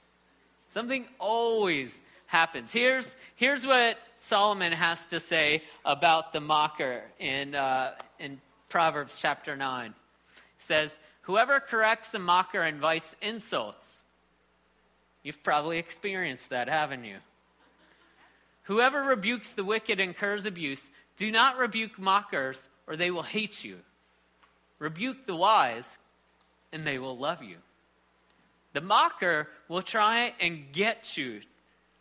Something 0.70 1.06
always 1.20 2.02
happens. 2.28 2.72
Here's, 2.72 3.16
here's 3.36 3.66
what 3.66 3.98
Solomon 4.16 4.74
has 4.74 5.08
to 5.08 5.20
say 5.20 5.64
about 5.84 6.34
the 6.34 6.42
mocker 6.42 7.04
in, 7.20 7.56
uh, 7.56 7.94
in 8.20 8.40
Proverbs 8.70 9.18
chapter 9.20 9.56
9. 9.56 9.88
It 9.90 9.94
says, 10.58 11.00
Whoever 11.22 11.60
corrects 11.60 12.14
a 12.14 12.20
mocker 12.20 12.64
invites 12.64 13.16
insults. 13.22 14.04
You've 15.24 15.44
probably 15.44 15.78
experienced 15.78 16.52
that, 16.52 16.70
haven't 16.70 17.04
you? 17.04 17.18
Whoever 18.64 19.02
rebukes 19.04 19.54
the 19.54 19.64
wicked 19.64 20.00
incurs 20.00 20.46
abuse. 20.46 20.92
Do 21.16 21.32
not 21.32 21.58
rebuke 21.58 21.98
mockers, 21.98 22.70
or 22.86 22.96
they 22.96 23.12
will 23.12 23.24
hate 23.24 23.64
you. 23.64 23.80
Rebuke 24.80 25.26
the 25.26 25.36
wise, 25.36 25.98
and 26.72 26.86
they 26.86 27.00
will 27.00 27.18
love 27.18 27.42
you. 27.42 27.58
The 28.74 28.82
mocker 28.82 29.48
will 29.68 29.82
try 29.82 30.34
and 30.40 30.72
get 30.72 31.18
you 31.18 31.42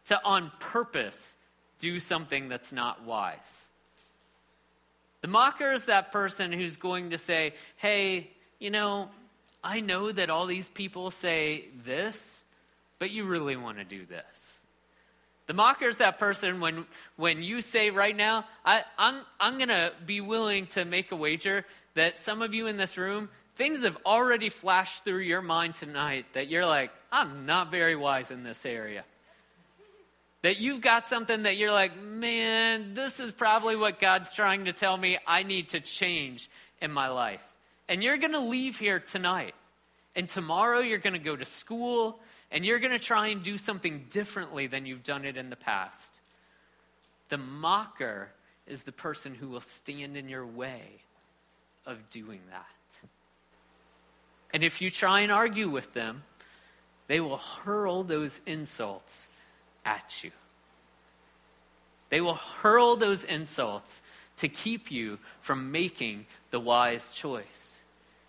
to 0.07 0.23
on 0.25 0.53
purpose 0.59 1.37
do 1.79 2.01
something 2.01 2.49
that's 2.49 2.73
not 2.73 3.05
wise. 3.05 3.69
The 5.21 5.29
mocker 5.29 5.73
is 5.73 5.87
that 5.87 6.13
person 6.13 6.53
who's 6.53 6.77
going 6.77 7.11
to 7.11 7.19
say, 7.19 7.55
Hey, 7.77 8.31
you 8.59 8.71
know, 8.71 9.11
I 9.63 9.81
know 9.81 10.13
that 10.13 10.31
all 10.31 10.47
these 10.47 10.69
people 10.69 11.11
say 11.11 11.65
this, 11.85 12.45
but 12.99 13.11
you 13.11 13.25
really 13.25 13.57
want 13.57 13.79
to 13.79 13.85
do 13.85 14.07
this. 14.07 14.61
The 15.47 15.55
mocker 15.55 15.87
is 15.87 15.97
that 15.99 16.19
person 16.19 16.61
when, 16.61 16.87
when 17.17 17.43
you 17.43 17.61
say 17.61 17.91
right 17.91 18.17
now, 18.17 18.45
I, 18.65 18.83
I'm, 18.99 19.21
I'm 19.39 19.59
going 19.59 19.69
to 19.69 19.93
be 20.05 20.21
willing 20.21 20.67
to 20.69 20.85
make 20.85 21.13
a 21.13 21.17
wager 21.17 21.65
that 21.95 22.19
some 22.19 22.43
of 22.43 22.53
you 22.53 22.67
in 22.67 22.77
this 22.77 22.99
room, 22.99 23.29
things 23.55 23.85
have 23.85 23.97
already 24.05 24.49
flashed 24.49 25.05
through 25.05 25.21
your 25.21 25.43
mind 25.43 25.77
tonight 25.77 26.27
that 26.33 26.49
you're 26.49 26.67
like, 26.67 26.93
I'm 27.13 27.47
not 27.47 27.71
very 27.71 27.97
wise 27.97 28.31
in 28.31 28.43
this 28.43 28.67
area. 28.67 29.05
That 30.43 30.61
you've 30.61 30.81
got 30.81 31.07
something 31.07 31.43
that 31.43 31.57
you're 31.57 31.73
like, 31.73 32.01
man, 32.01 32.95
this 32.95 33.21
is 33.21 33.33
probably 33.33 33.75
what 33.75 33.99
God's 33.99 34.33
trying 34.33 34.67
to 34.67 34.73
tell 34.73 34.97
me 34.97 35.19
I 35.27 35.43
need 35.43 35.71
to 35.71 35.81
change 35.81 36.49
in 36.81 36.93
my 36.93 37.09
life. 37.09 37.43
And 37.89 38.03
you're 38.03 38.19
going 38.19 38.33
to 38.33 38.41
leave 38.41 38.79
here 38.79 39.01
tonight. 39.01 39.55
And 40.15 40.29
tomorrow 40.29 40.81
you're 40.81 40.99
going 40.99 41.15
to 41.15 41.19
go 41.19 41.37
to 41.37 41.45
school 41.45 42.21
and 42.51 42.65
you're 42.65 42.79
going 42.79 42.93
to 42.93 42.99
try 42.99 43.29
and 43.29 43.43
do 43.43 43.59
something 43.59 44.07
differently 44.09 44.67
than 44.67 44.87
you've 44.87 45.03
done 45.03 45.25
it 45.25 45.37
in 45.37 45.51
the 45.51 45.57
past. 45.57 46.21
The 47.29 47.39
mocker 47.39 48.31
is 48.67 48.83
the 48.83 48.93
person 48.93 49.35
who 49.35 49.49
will 49.49 49.61
stand 49.61 50.17
in 50.17 50.29
your 50.29 50.47
way 50.47 51.03
of 51.85 52.09
doing 52.09 52.41
that. 52.51 53.09
And 54.53 54.65
if 54.65 54.81
you 54.81 54.91
try 54.91 55.21
and 55.21 55.33
argue 55.33 55.69
with 55.69 55.93
them, 55.93 56.23
they 57.09 57.21
will 57.21 57.37
hurl 57.37 58.03
those 58.05 58.41
insults 58.47 59.29
at 59.87 60.23
you. 60.23 60.33
They 62.11 62.21
will 62.21 62.35
hurl 62.35 62.97
those 62.97 63.25
insults 63.25 64.03
to 64.37 64.49
keep 64.49 64.91
you 64.91 65.19
from 65.41 65.73
making 65.73 66.27
the 66.51 66.61
wise 66.61 67.13
choice. 67.13 67.83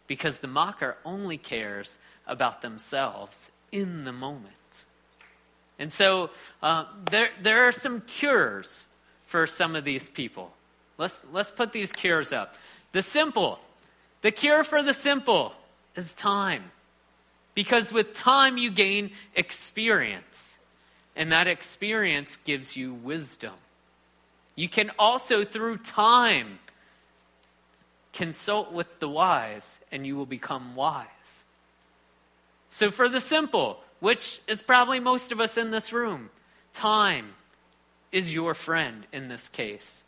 Because 0.07 0.39
the 0.39 0.47
mocker 0.47 0.95
only 1.03 1.37
cares 1.37 1.99
about 2.25 2.61
themselves 2.61 3.51
in 3.71 4.05
the 4.05 4.13
moment. 4.13 4.85
And 5.77 5.91
so 5.91 6.29
uh, 6.63 6.85
there, 7.11 7.29
there 7.41 7.67
are 7.67 7.71
some 7.71 8.01
cures 8.01 8.85
for 9.25 9.45
some 9.45 9.75
of 9.75 9.83
these 9.83 10.07
people. 10.07 10.53
Let's, 10.97 11.21
let's 11.31 11.51
put 11.51 11.73
these 11.73 11.91
cures 11.91 12.31
up. 12.31 12.55
The 12.93 13.03
simple, 13.03 13.59
the 14.21 14.31
cure 14.31 14.63
for 14.63 14.81
the 14.81 14.93
simple 14.93 15.53
is 15.95 16.13
time. 16.13 16.71
Because 17.53 17.91
with 17.91 18.13
time, 18.13 18.57
you 18.57 18.71
gain 18.71 19.11
experience 19.35 20.56
and 21.17 21.31
that 21.31 21.47
experience 21.47 22.37
gives 22.37 22.77
you 22.77 22.93
wisdom. 22.93 23.53
You 24.55 24.69
can 24.69 24.91
also, 24.97 25.43
through 25.43 25.77
time, 25.79 26.59
consult 28.13 28.71
with 28.71 28.99
the 28.99 29.09
wise, 29.09 29.79
and 29.91 30.05
you 30.05 30.15
will 30.15 30.25
become 30.25 30.75
wise. 30.75 31.43
So, 32.69 32.91
for 32.91 33.09
the 33.09 33.19
simple, 33.19 33.79
which 33.99 34.39
is 34.47 34.61
probably 34.61 34.99
most 34.99 35.31
of 35.31 35.41
us 35.41 35.57
in 35.57 35.71
this 35.71 35.91
room, 35.91 36.29
time 36.73 37.33
is 38.11 38.33
your 38.33 38.53
friend 38.53 39.05
in 39.11 39.27
this 39.27 39.49
case. 39.49 40.03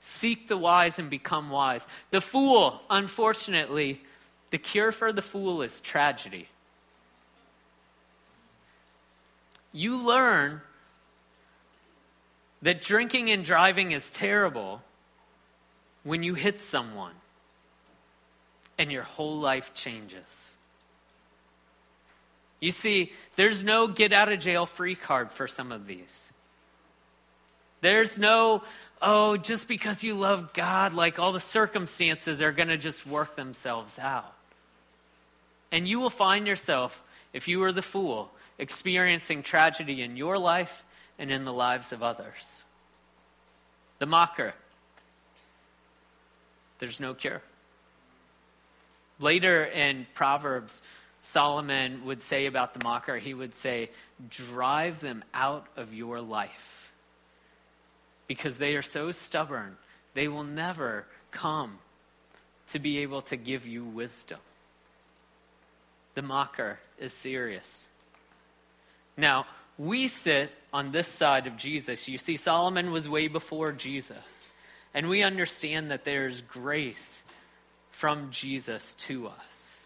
Seek 0.00 0.48
the 0.48 0.56
wise 0.56 0.98
and 0.98 1.08
become 1.08 1.50
wise. 1.50 1.86
The 2.10 2.20
fool, 2.20 2.82
unfortunately, 2.90 4.02
the 4.50 4.58
cure 4.58 4.92
for 4.92 5.12
the 5.12 5.22
fool 5.22 5.62
is 5.62 5.80
tragedy. 5.80 6.48
You 9.74 10.06
learn 10.06 10.62
that 12.62 12.80
drinking 12.80 13.30
and 13.30 13.44
driving 13.44 13.92
is 13.92 14.10
terrible 14.14 14.80
when 16.04 16.22
you 16.22 16.34
hit 16.34 16.62
someone 16.62 17.12
and 18.78 18.90
your 18.90 19.02
whole 19.02 19.38
life 19.38 19.74
changes. 19.74 20.56
You 22.60 22.70
see, 22.70 23.12
there's 23.36 23.62
no 23.62 23.88
get 23.88 24.12
out 24.12 24.32
of 24.32 24.38
jail 24.38 24.64
free 24.64 24.94
card 24.94 25.30
for 25.30 25.46
some 25.46 25.72
of 25.72 25.86
these. 25.86 26.32
There's 27.80 28.16
no, 28.16 28.62
oh, 29.02 29.36
just 29.36 29.68
because 29.68 30.02
you 30.02 30.14
love 30.14 30.54
God, 30.54 30.94
like 30.94 31.18
all 31.18 31.32
the 31.32 31.40
circumstances 31.40 32.40
are 32.40 32.52
going 32.52 32.68
to 32.68 32.78
just 32.78 33.06
work 33.06 33.36
themselves 33.36 33.98
out. 33.98 34.32
And 35.70 35.86
you 35.86 36.00
will 36.00 36.10
find 36.10 36.46
yourself, 36.46 37.04
if 37.34 37.48
you 37.48 37.62
are 37.64 37.72
the 37.72 37.82
fool, 37.82 38.30
experiencing 38.58 39.42
tragedy 39.42 40.02
in 40.02 40.16
your 40.16 40.38
life 40.38 40.84
and 41.18 41.30
in 41.30 41.44
the 41.44 41.52
lives 41.52 41.92
of 41.92 42.02
others. 42.02 42.64
The 43.98 44.06
mocker, 44.06 44.54
there's 46.78 47.00
no 47.00 47.14
cure. 47.14 47.42
Later 49.20 49.64
in 49.64 50.06
Proverbs, 50.14 50.82
Solomon 51.22 52.04
would 52.04 52.20
say 52.20 52.46
about 52.46 52.74
the 52.74 52.84
mocker, 52.84 53.16
he 53.16 53.32
would 53.32 53.54
say, 53.54 53.90
Drive 54.28 55.00
them 55.00 55.24
out 55.32 55.66
of 55.76 55.94
your 55.94 56.20
life. 56.20 56.92
Because 58.26 58.58
they 58.58 58.76
are 58.76 58.82
so 58.82 59.10
stubborn, 59.10 59.76
they 60.14 60.28
will 60.28 60.44
never 60.44 61.06
come 61.30 61.78
to 62.68 62.78
be 62.78 62.98
able 62.98 63.22
to 63.22 63.36
give 63.36 63.66
you 63.66 63.84
wisdom. 63.84 64.38
The 66.14 66.22
mocker 66.22 66.78
is 66.98 67.12
serious. 67.12 67.88
Now, 69.16 69.46
we 69.78 70.08
sit 70.08 70.50
on 70.72 70.92
this 70.92 71.08
side 71.08 71.46
of 71.46 71.56
Jesus. 71.56 72.08
You 72.08 72.18
see, 72.18 72.36
Solomon 72.36 72.90
was 72.90 73.08
way 73.08 73.28
before 73.28 73.72
Jesus. 73.72 74.52
And 74.92 75.08
we 75.08 75.22
understand 75.22 75.90
that 75.90 76.04
there's 76.04 76.40
grace 76.40 77.22
from 77.90 78.30
Jesus 78.30 78.94
to 78.94 79.28
us. 79.28 79.80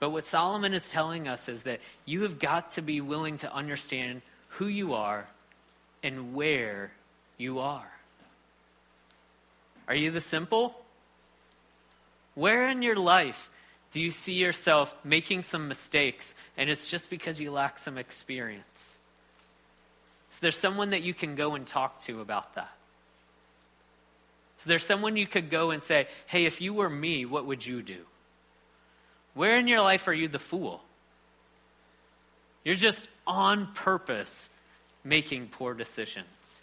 But 0.00 0.10
what 0.10 0.24
Solomon 0.24 0.74
is 0.74 0.90
telling 0.90 1.26
us 1.28 1.48
is 1.48 1.62
that 1.62 1.80
you 2.04 2.22
have 2.22 2.38
got 2.38 2.72
to 2.72 2.82
be 2.82 3.00
willing 3.00 3.36
to 3.38 3.52
understand 3.52 4.22
who 4.48 4.66
you 4.66 4.94
are 4.94 5.26
and 6.02 6.34
where 6.34 6.92
you 7.36 7.58
are. 7.58 7.90
Are 9.88 9.94
you 9.94 10.10
the 10.10 10.20
simple? 10.20 10.74
Where 12.34 12.68
in 12.68 12.82
your 12.82 12.96
life 12.96 13.50
do 13.90 14.02
you 14.02 14.10
see 14.10 14.34
yourself 14.34 14.94
making 15.04 15.42
some 15.42 15.68
mistakes 15.68 16.34
and 16.56 16.68
it's 16.68 16.88
just 16.88 17.10
because 17.10 17.40
you 17.40 17.50
lack 17.50 17.78
some 17.78 17.96
experience? 17.96 18.94
Is 20.30 20.40
there 20.40 20.50
someone 20.50 20.90
that 20.90 21.02
you 21.02 21.14
can 21.14 21.36
go 21.36 21.54
and 21.54 21.66
talk 21.66 22.00
to 22.02 22.20
about 22.20 22.54
that? 22.54 22.70
Is 24.58 24.64
there 24.64 24.78
someone 24.78 25.16
you 25.16 25.26
could 25.26 25.50
go 25.50 25.70
and 25.70 25.82
say, 25.82 26.08
hey, 26.26 26.44
if 26.44 26.60
you 26.60 26.74
were 26.74 26.90
me, 26.90 27.24
what 27.24 27.46
would 27.46 27.64
you 27.66 27.80
do? 27.80 28.00
Where 29.34 29.58
in 29.58 29.68
your 29.68 29.80
life 29.80 30.08
are 30.08 30.12
you 30.12 30.28
the 30.28 30.38
fool? 30.38 30.82
You're 32.64 32.74
just 32.74 33.08
on 33.26 33.72
purpose 33.72 34.50
making 35.04 35.48
poor 35.48 35.74
decisions. 35.74 36.60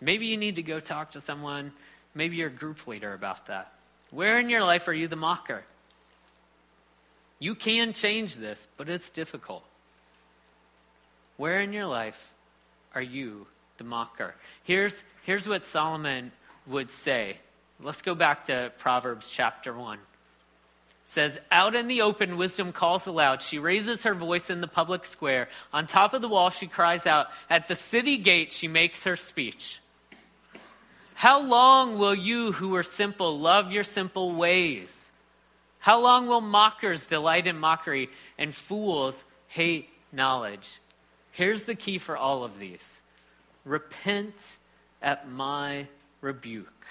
Maybe 0.00 0.26
you 0.26 0.36
need 0.36 0.56
to 0.56 0.62
go 0.62 0.78
talk 0.78 1.12
to 1.12 1.20
someone, 1.20 1.72
maybe 2.14 2.36
your 2.36 2.50
group 2.50 2.86
leader 2.86 3.14
about 3.14 3.46
that. 3.46 3.72
Where 4.10 4.38
in 4.38 4.48
your 4.48 4.64
life 4.64 4.88
are 4.88 4.94
you 4.94 5.08
the 5.08 5.16
mocker? 5.16 5.64
You 7.38 7.54
can 7.54 7.92
change 7.92 8.36
this, 8.36 8.68
but 8.76 8.88
it's 8.88 9.10
difficult. 9.10 9.64
Where 11.36 11.60
in 11.60 11.72
your 11.72 11.86
life 11.86 12.32
are 12.94 13.02
you 13.02 13.46
the 13.76 13.84
mocker? 13.84 14.34
Here's, 14.62 15.04
here's 15.24 15.48
what 15.48 15.66
Solomon 15.66 16.32
would 16.66 16.90
say. 16.90 17.38
Let's 17.80 18.00
go 18.00 18.14
back 18.14 18.44
to 18.46 18.72
Proverbs 18.78 19.30
chapter 19.30 19.74
1. 19.74 19.98
It 19.98 20.00
says, 21.06 21.38
Out 21.52 21.74
in 21.74 21.88
the 21.88 22.00
open, 22.00 22.38
wisdom 22.38 22.72
calls 22.72 23.06
aloud. 23.06 23.42
She 23.42 23.58
raises 23.58 24.04
her 24.04 24.14
voice 24.14 24.48
in 24.48 24.62
the 24.62 24.66
public 24.66 25.04
square. 25.04 25.48
On 25.74 25.86
top 25.86 26.14
of 26.14 26.22
the 26.22 26.28
wall, 26.28 26.48
she 26.48 26.66
cries 26.66 27.06
out. 27.06 27.28
At 27.50 27.68
the 27.68 27.76
city 27.76 28.16
gate, 28.16 28.52
she 28.52 28.66
makes 28.66 29.04
her 29.04 29.16
speech. 29.16 29.80
How 31.16 31.40
long 31.40 31.96
will 31.96 32.14
you 32.14 32.52
who 32.52 32.76
are 32.76 32.82
simple 32.82 33.38
love 33.38 33.72
your 33.72 33.84
simple 33.84 34.32
ways? 34.32 35.12
How 35.78 35.98
long 35.98 36.26
will 36.26 36.42
mockers 36.42 37.08
delight 37.08 37.46
in 37.46 37.58
mockery 37.58 38.10
and 38.36 38.54
fools 38.54 39.24
hate 39.48 39.88
knowledge? 40.12 40.78
Here's 41.32 41.62
the 41.62 41.74
key 41.74 41.96
for 41.96 42.18
all 42.18 42.44
of 42.44 42.58
these 42.58 43.00
repent 43.64 44.58
at 45.00 45.26
my 45.26 45.86
rebuke. 46.20 46.86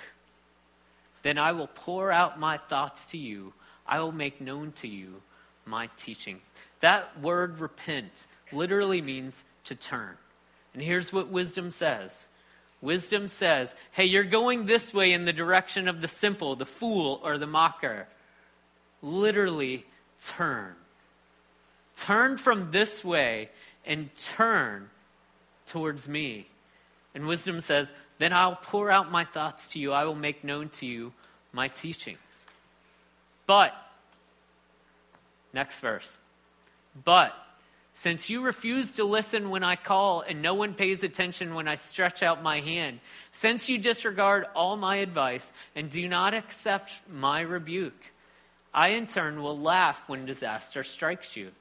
Then 1.22 1.38
I 1.38 1.52
will 1.52 1.68
pour 1.68 2.12
out 2.12 2.40
my 2.40 2.58
thoughts 2.58 3.12
to 3.12 3.20
you, 3.20 3.54
I 3.86 4.00
will 4.00 4.12
make 4.12 4.42
known 4.42 4.72
to 4.78 4.88
you 4.88 5.22
my 5.68 5.90
teaching. 5.98 6.42
That 6.80 7.22
word 7.22 7.60
repent 7.60 8.26
literally 8.52 9.04
means 9.04 9.44
to 9.66 9.76
turn. 9.76 10.18
And 10.74 10.82
here's 10.82 11.14
what 11.14 11.28
wisdom 11.28 11.70
says 11.70 12.28
Wisdom 12.86 13.28
says, 13.28 13.74
hey, 13.92 14.06
you're 14.06 14.24
going 14.24 14.68
this 14.68 14.94
way 14.94 15.12
in 15.12 15.26
the 15.26 15.34
direction 15.34 15.88
of 15.88 16.02
the 16.02 16.08
simple, 16.08 16.56
the 16.56 16.68
fool, 16.68 17.20
or 17.24 17.40
the 17.40 17.48
mocker. 17.48 18.08
Literally, 19.02 19.86
turn. 20.24 20.76
Turn 21.98 22.38
from 22.38 22.70
this 22.70 23.04
way 23.04 23.50
and 23.86 24.16
turn 24.16 24.92
towards 25.66 26.08
me. 26.08 26.48
And 27.16 27.26
wisdom 27.26 27.60
says, 27.60 27.92
then 28.20 28.34
I'll 28.34 28.56
pour 28.56 28.92
out 28.92 29.12
my 29.12 29.24
thoughts 29.24 29.70
to 29.70 29.80
you. 29.80 29.92
I 29.92 30.06
will 30.06 30.16
make 30.16 30.44
known 30.44 30.70
to 30.70 30.86
you 30.86 31.12
my 31.52 31.68
teachings. 31.68 32.46
But, 33.48 33.74
next 35.54 35.80
verse. 35.80 36.20
But, 37.04 37.34
since 37.98 38.30
you 38.30 38.42
refuse 38.42 38.92
to 38.98 39.06
listen 39.06 39.50
when 39.50 39.64
I 39.64 39.78
call 39.78 40.20
and 40.20 40.42
no 40.42 40.54
one 40.54 40.74
pays 40.74 41.02
attention 41.02 41.56
when 41.56 41.66
I 41.66 41.76
stretch 41.76 42.22
out 42.22 42.44
my 42.44 42.60
hand, 42.60 43.00
since 43.32 43.70
you 43.70 43.78
disregard 43.78 44.46
all 44.54 44.76
my 44.76 44.98
advice 44.98 45.54
and 45.78 45.90
do 45.90 46.06
not 46.10 46.34
accept 46.34 46.92
my 47.10 47.40
rebuke, 47.40 48.12
I 48.74 48.90
in 48.90 49.08
turn 49.08 49.42
will 49.42 49.58
laugh 49.58 50.04
when 50.10 50.26
disaster 50.26 50.84
strikes 50.84 51.38
you. 51.38 51.52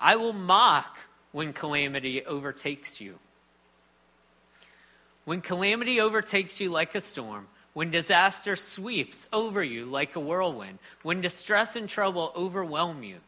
I 0.00 0.16
will 0.16 0.32
mock 0.32 0.98
when 1.30 1.52
calamity 1.52 2.24
overtakes 2.24 3.00
you. 3.00 3.20
When 5.24 5.40
calamity 5.40 6.00
overtakes 6.00 6.60
you 6.60 6.70
like 6.70 6.96
a 6.96 7.00
storm, 7.00 7.46
when 7.72 7.92
disaster 7.92 8.56
sweeps 8.56 9.28
over 9.32 9.62
you 9.62 9.84
like 9.84 10.16
a 10.16 10.20
whirlwind, 10.20 10.80
when 11.04 11.20
distress 11.20 11.76
and 11.76 11.88
trouble 11.88 12.32
overwhelm 12.34 13.04
you, 13.04 13.18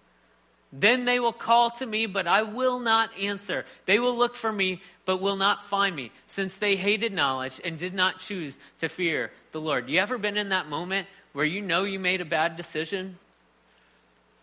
then 0.72 1.05
they 1.05 1.20
will 1.20 1.33
call 1.33 1.70
to 1.70 1.87
me, 1.87 2.07
but 2.07 2.26
I 2.26 2.42
will 2.42 2.81
not 2.81 3.11
answer. 3.18 3.64
They 3.87 3.98
will 3.98 4.16
look 4.16 4.35
for 4.35 4.52
me, 4.52 4.83
but 5.05 5.20
will 5.20 5.37
not 5.37 5.64
find 5.64 5.94
me, 5.94 6.11
since 6.26 6.57
they 6.57 6.76
hated 6.76 7.12
knowledge 7.12 7.61
and 7.64 7.79
did 7.79 7.94
not 7.94 8.18
choose 8.18 8.59
to 8.81 8.88
fear 8.88 9.31
the 9.52 9.61
Lord. 9.61 9.88
You 9.88 10.00
ever 10.00 10.18
been 10.18 10.37
in 10.37 10.48
that 10.50 10.68
moment 10.68 11.07
where 11.33 11.44
you 11.44 11.62
know 11.62 11.85
you 11.85 11.98
made 11.98 12.20
a 12.20 12.24
bad 12.24 12.57
decision? 12.57 13.18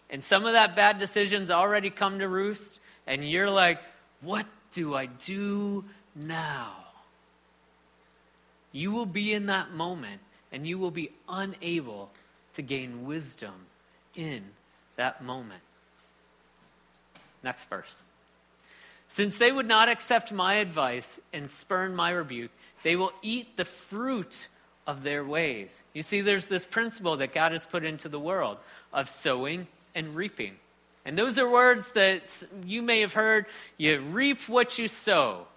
And 0.10 0.24
some 0.24 0.46
of 0.46 0.54
that 0.54 0.76
bad 0.76 1.00
decision's 1.00 1.52
already 1.52 1.90
come 1.90 2.20
to 2.20 2.28
roost, 2.28 2.80
and 3.06 3.30
you're 3.30 3.50
like, 3.50 3.80
what 4.22 4.46
do 4.72 4.96
I 4.96 5.08
do 5.08 5.84
now? 6.16 6.76
You 8.72 8.92
will 8.92 9.06
be 9.06 9.34
in 9.34 9.48
that 9.48 9.72
moment, 9.72 10.22
and 10.52 10.66
you 10.66 10.80
will 10.80 10.92
be 10.92 11.12
unable 11.28 12.10
to 12.54 12.62
gain 12.62 13.06
wisdom 13.06 13.54
in 14.16 14.44
that 14.96 15.24
moment. 15.24 15.62
Next 17.44 17.70
verse. 17.70 18.02
Since 19.08 19.38
they 19.38 19.52
would 19.52 19.68
not 19.68 19.90
accept 19.90 20.32
my 20.32 20.56
advice 20.56 21.20
and 21.32 21.52
spurn 21.52 21.96
my 21.96 22.10
rebuke, 22.10 22.52
they 22.84 22.96
will 22.96 23.14
eat 23.22 23.58
the 23.58 23.66
fruit 23.66 24.48
of 24.88 25.04
their 25.04 25.24
ways. 25.24 25.84
You 25.94 26.02
see, 26.02 26.22
there's 26.22 26.48
this 26.48 26.66
principle 26.66 27.18
that 27.18 27.34
God 27.34 27.52
has 27.52 27.66
put 27.66 27.84
into 27.84 28.10
the 28.10 28.20
world 28.20 28.58
of 28.92 29.08
sowing 29.08 29.68
and 29.94 30.16
reaping. 30.16 30.56
And 31.06 31.18
those 31.18 31.38
are 31.38 31.50
words 31.50 31.92
that 31.92 32.44
you 32.66 32.82
may 32.82 33.02
have 33.02 33.14
heard 33.14 33.46
you 33.78 34.00
reap 34.00 34.48
what 34.48 34.78
you 34.80 34.88
sow. 34.88 35.48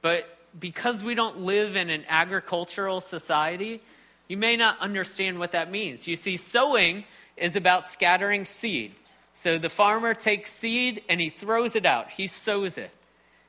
But 0.00 0.26
because 0.58 1.04
we 1.04 1.14
don't 1.14 1.40
live 1.40 1.76
in 1.76 1.90
an 1.90 2.04
agricultural 2.08 3.00
society, 3.00 3.82
you 4.28 4.36
may 4.36 4.56
not 4.56 4.78
understand 4.80 5.38
what 5.38 5.52
that 5.52 5.70
means. 5.70 6.08
You 6.08 6.16
see, 6.16 6.36
sowing 6.36 7.04
is 7.36 7.56
about 7.56 7.90
scattering 7.90 8.44
seed. 8.44 8.94
So 9.38 9.56
the 9.56 9.70
farmer 9.70 10.14
takes 10.14 10.52
seed 10.52 11.04
and 11.08 11.20
he 11.20 11.28
throws 11.28 11.76
it 11.76 11.86
out. 11.86 12.10
He 12.10 12.26
sows 12.26 12.76
it 12.76 12.90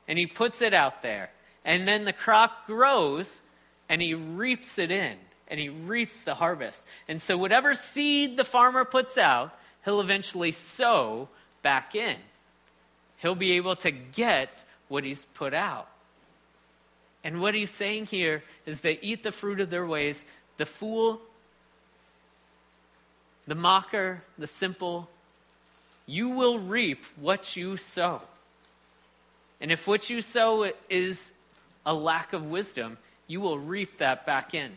and 0.06 0.20
he 0.20 0.24
puts 0.24 0.62
it 0.62 0.72
out 0.72 1.02
there. 1.02 1.30
And 1.64 1.88
then 1.88 2.04
the 2.04 2.12
crop 2.12 2.68
grows 2.68 3.42
and 3.88 4.00
he 4.00 4.14
reaps 4.14 4.78
it 4.78 4.92
in 4.92 5.16
and 5.48 5.58
he 5.58 5.68
reaps 5.68 6.22
the 6.22 6.36
harvest. 6.36 6.86
And 7.08 7.20
so 7.20 7.36
whatever 7.36 7.74
seed 7.74 8.36
the 8.36 8.44
farmer 8.44 8.84
puts 8.84 9.18
out, 9.18 9.52
he'll 9.84 10.00
eventually 10.00 10.52
sow 10.52 11.28
back 11.60 11.96
in. 11.96 12.18
He'll 13.16 13.34
be 13.34 13.54
able 13.54 13.74
to 13.74 13.90
get 13.90 14.64
what 14.86 15.02
he's 15.02 15.24
put 15.24 15.52
out. 15.52 15.88
And 17.24 17.40
what 17.40 17.56
he's 17.56 17.72
saying 17.72 18.06
here 18.06 18.44
is 18.64 18.82
they 18.82 19.00
eat 19.02 19.24
the 19.24 19.32
fruit 19.32 19.58
of 19.58 19.70
their 19.70 19.84
ways. 19.84 20.24
The 20.56 20.66
fool, 20.66 21.20
the 23.48 23.56
mocker, 23.56 24.22
the 24.38 24.46
simple, 24.46 25.08
you 26.10 26.30
will 26.30 26.58
reap 26.58 27.04
what 27.20 27.56
you 27.56 27.76
sow. 27.76 28.20
And 29.60 29.70
if 29.70 29.86
what 29.86 30.10
you 30.10 30.20
sow 30.22 30.72
is 30.88 31.32
a 31.86 31.94
lack 31.94 32.32
of 32.32 32.46
wisdom, 32.46 32.98
you 33.28 33.40
will 33.40 33.60
reap 33.60 33.98
that 33.98 34.26
back 34.26 34.52
in. 34.52 34.72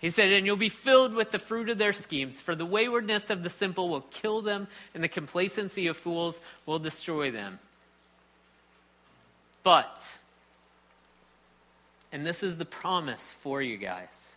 He 0.00 0.10
said, 0.10 0.32
And 0.32 0.44
you'll 0.44 0.56
be 0.56 0.68
filled 0.68 1.14
with 1.14 1.30
the 1.30 1.38
fruit 1.38 1.68
of 1.68 1.78
their 1.78 1.92
schemes, 1.92 2.40
for 2.40 2.56
the 2.56 2.66
waywardness 2.66 3.30
of 3.30 3.44
the 3.44 3.48
simple 3.48 3.88
will 3.88 4.00
kill 4.10 4.42
them, 4.42 4.66
and 4.92 5.04
the 5.04 5.08
complacency 5.08 5.86
of 5.86 5.96
fools 5.96 6.40
will 6.66 6.80
destroy 6.80 7.30
them. 7.30 7.60
But, 9.62 10.18
and 12.10 12.26
this 12.26 12.42
is 12.42 12.56
the 12.56 12.64
promise 12.64 13.30
for 13.30 13.62
you 13.62 13.76
guys, 13.76 14.34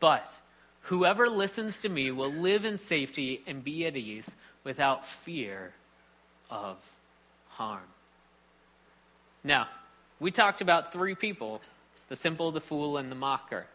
but 0.00 0.40
whoever 0.84 1.28
listens 1.28 1.80
to 1.80 1.90
me 1.90 2.10
will 2.10 2.32
live 2.32 2.64
in 2.64 2.78
safety 2.78 3.42
and 3.46 3.62
be 3.62 3.84
at 3.84 3.94
ease 3.94 4.36
without 4.64 5.04
fear 5.04 5.72
of 6.50 6.76
harm. 7.48 7.80
Now, 9.44 9.68
we 10.20 10.30
talked 10.30 10.60
about 10.60 10.92
three 10.92 11.14
people 11.14 11.60
the 12.08 12.16
simple, 12.16 12.52
the 12.52 12.60
fool, 12.60 12.98
and 12.98 13.10
the 13.10 13.16
mocker. 13.16 13.66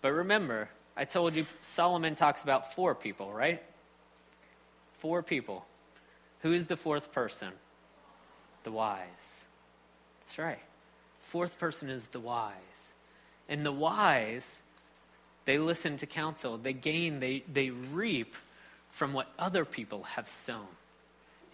But 0.00 0.12
remember, 0.12 0.70
I 0.96 1.04
told 1.04 1.34
you 1.34 1.44
Solomon 1.60 2.14
talks 2.14 2.42
about 2.42 2.72
four 2.72 2.94
people, 2.94 3.30
right? 3.30 3.62
Four 4.94 5.22
people. 5.22 5.66
Who 6.40 6.52
is 6.52 6.66
the 6.66 6.78
fourth 6.78 7.12
person? 7.12 7.50
The 8.62 8.72
wise. 8.72 9.44
That's 10.20 10.38
right. 10.38 10.58
Fourth 11.20 11.58
person 11.58 11.90
is 11.90 12.06
the 12.06 12.20
wise. 12.20 12.94
And 13.48 13.66
the 13.66 13.72
wise, 13.72 14.62
they 15.44 15.58
listen 15.58 15.98
to 15.98 16.06
counsel, 16.06 16.56
they 16.56 16.72
gain, 16.72 17.20
they, 17.20 17.44
they 17.52 17.70
reap 17.70 18.34
from 18.90 19.12
what 19.12 19.28
other 19.38 19.64
people 19.64 20.02
have 20.04 20.28
sown. 20.28 20.66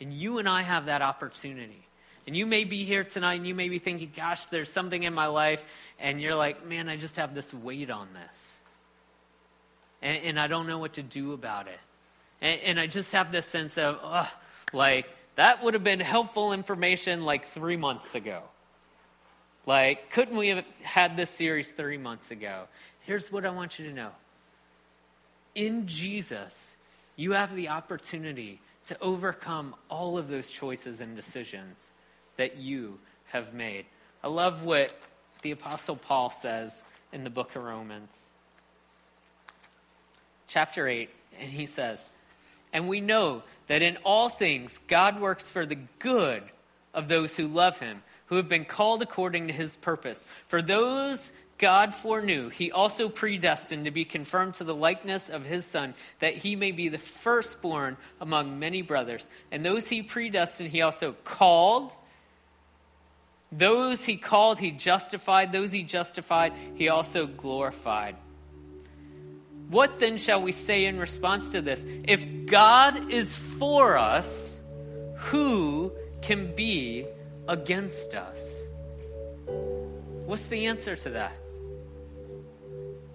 And 0.00 0.12
you 0.12 0.38
and 0.38 0.48
I 0.48 0.62
have 0.62 0.86
that 0.86 1.02
opportunity. 1.02 1.82
And 2.26 2.36
you 2.36 2.46
may 2.46 2.64
be 2.64 2.84
here 2.84 3.04
tonight 3.04 3.34
and 3.34 3.46
you 3.46 3.54
may 3.54 3.68
be 3.68 3.78
thinking, 3.78 4.10
gosh, 4.14 4.46
there's 4.46 4.72
something 4.72 5.02
in 5.02 5.14
my 5.14 5.26
life. 5.26 5.64
And 6.00 6.20
you're 6.20 6.34
like, 6.34 6.66
man, 6.66 6.88
I 6.88 6.96
just 6.96 7.16
have 7.16 7.34
this 7.34 7.52
weight 7.52 7.90
on 7.90 8.08
this. 8.14 8.56
And, 10.02 10.24
and 10.24 10.40
I 10.40 10.46
don't 10.46 10.66
know 10.66 10.78
what 10.78 10.94
to 10.94 11.02
do 11.02 11.32
about 11.32 11.68
it. 11.68 11.80
And, 12.40 12.60
and 12.62 12.80
I 12.80 12.86
just 12.86 13.12
have 13.12 13.30
this 13.30 13.46
sense 13.46 13.76
of, 13.78 13.98
ugh, 14.02 14.26
like, 14.72 15.08
that 15.36 15.62
would 15.62 15.74
have 15.74 15.84
been 15.84 16.00
helpful 16.00 16.52
information 16.52 17.24
like 17.24 17.46
three 17.46 17.76
months 17.76 18.14
ago. 18.14 18.42
Like, 19.66 20.10
couldn't 20.10 20.36
we 20.36 20.48
have 20.48 20.64
had 20.82 21.16
this 21.16 21.30
series 21.30 21.72
three 21.72 21.98
months 21.98 22.30
ago? 22.30 22.64
Here's 23.00 23.32
what 23.32 23.44
I 23.44 23.50
want 23.50 23.78
you 23.78 23.88
to 23.88 23.94
know 23.94 24.10
in 25.54 25.86
Jesus, 25.86 26.76
you 27.16 27.32
have 27.32 27.54
the 27.54 27.68
opportunity 27.68 28.60
to 28.86 29.00
overcome 29.00 29.74
all 29.88 30.18
of 30.18 30.28
those 30.28 30.50
choices 30.50 31.00
and 31.00 31.16
decisions 31.16 31.90
that 32.36 32.56
you 32.58 32.98
have 33.26 33.54
made. 33.54 33.86
I 34.22 34.28
love 34.28 34.64
what 34.64 34.92
the 35.42 35.52
Apostle 35.52 35.96
Paul 35.96 36.30
says 36.30 36.84
in 37.12 37.24
the 37.24 37.30
book 37.30 37.54
of 37.56 37.62
Romans, 37.62 38.32
chapter 40.48 40.88
8, 40.88 41.08
and 41.40 41.50
he 41.50 41.66
says, 41.66 42.10
And 42.72 42.88
we 42.88 43.00
know 43.00 43.42
that 43.66 43.82
in 43.82 43.96
all 44.04 44.28
things 44.28 44.78
God 44.88 45.20
works 45.20 45.50
for 45.50 45.64
the 45.64 45.78
good 45.98 46.42
of 46.92 47.08
those 47.08 47.36
who 47.36 47.48
love 47.48 47.78
him, 47.78 48.02
who 48.26 48.36
have 48.36 48.48
been 48.48 48.64
called 48.64 49.02
according 49.02 49.48
to 49.48 49.52
his 49.52 49.76
purpose. 49.76 50.26
For 50.48 50.62
those 50.62 51.32
God 51.64 51.94
foreknew, 51.94 52.50
he 52.50 52.70
also 52.70 53.08
predestined 53.08 53.86
to 53.86 53.90
be 53.90 54.04
conformed 54.04 54.52
to 54.56 54.64
the 54.64 54.74
likeness 54.74 55.30
of 55.30 55.46
his 55.46 55.64
Son, 55.64 55.94
that 56.18 56.34
he 56.34 56.56
may 56.56 56.72
be 56.72 56.90
the 56.90 56.98
firstborn 56.98 57.96
among 58.20 58.58
many 58.58 58.82
brothers. 58.82 59.26
And 59.50 59.64
those 59.64 59.88
he 59.88 60.02
predestined, 60.02 60.68
he 60.68 60.82
also 60.82 61.14
called. 61.24 61.94
Those 63.50 64.04
he 64.04 64.18
called, 64.18 64.58
he 64.58 64.72
justified. 64.72 65.52
Those 65.52 65.72
he 65.72 65.84
justified, 65.84 66.52
he 66.74 66.90
also 66.90 67.26
glorified. 67.26 68.16
What 69.70 69.98
then 69.98 70.18
shall 70.18 70.42
we 70.42 70.52
say 70.52 70.84
in 70.84 70.98
response 70.98 71.52
to 71.52 71.62
this? 71.62 71.82
If 71.86 72.44
God 72.44 73.10
is 73.10 73.38
for 73.38 73.96
us, 73.96 74.60
who 75.16 75.92
can 76.20 76.54
be 76.54 77.06
against 77.48 78.12
us? 78.12 78.62
What's 79.46 80.48
the 80.48 80.66
answer 80.66 80.94
to 80.94 81.08
that? 81.08 81.38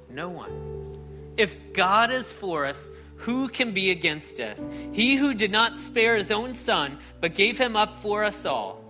No 0.09 0.29
one. 0.29 0.97
If 1.37 1.73
God 1.73 2.11
is 2.11 2.33
for 2.33 2.65
us, 2.65 2.91
who 3.17 3.49
can 3.49 3.71
be 3.71 3.91
against 3.91 4.39
us? 4.39 4.67
He 4.91 5.15
who 5.15 5.33
did 5.33 5.51
not 5.51 5.79
spare 5.79 6.15
his 6.15 6.31
own 6.31 6.55
son, 6.55 6.97
but 7.19 7.35
gave 7.35 7.57
him 7.57 7.75
up 7.75 8.01
for 8.01 8.23
us 8.23 8.45
all, 8.45 8.83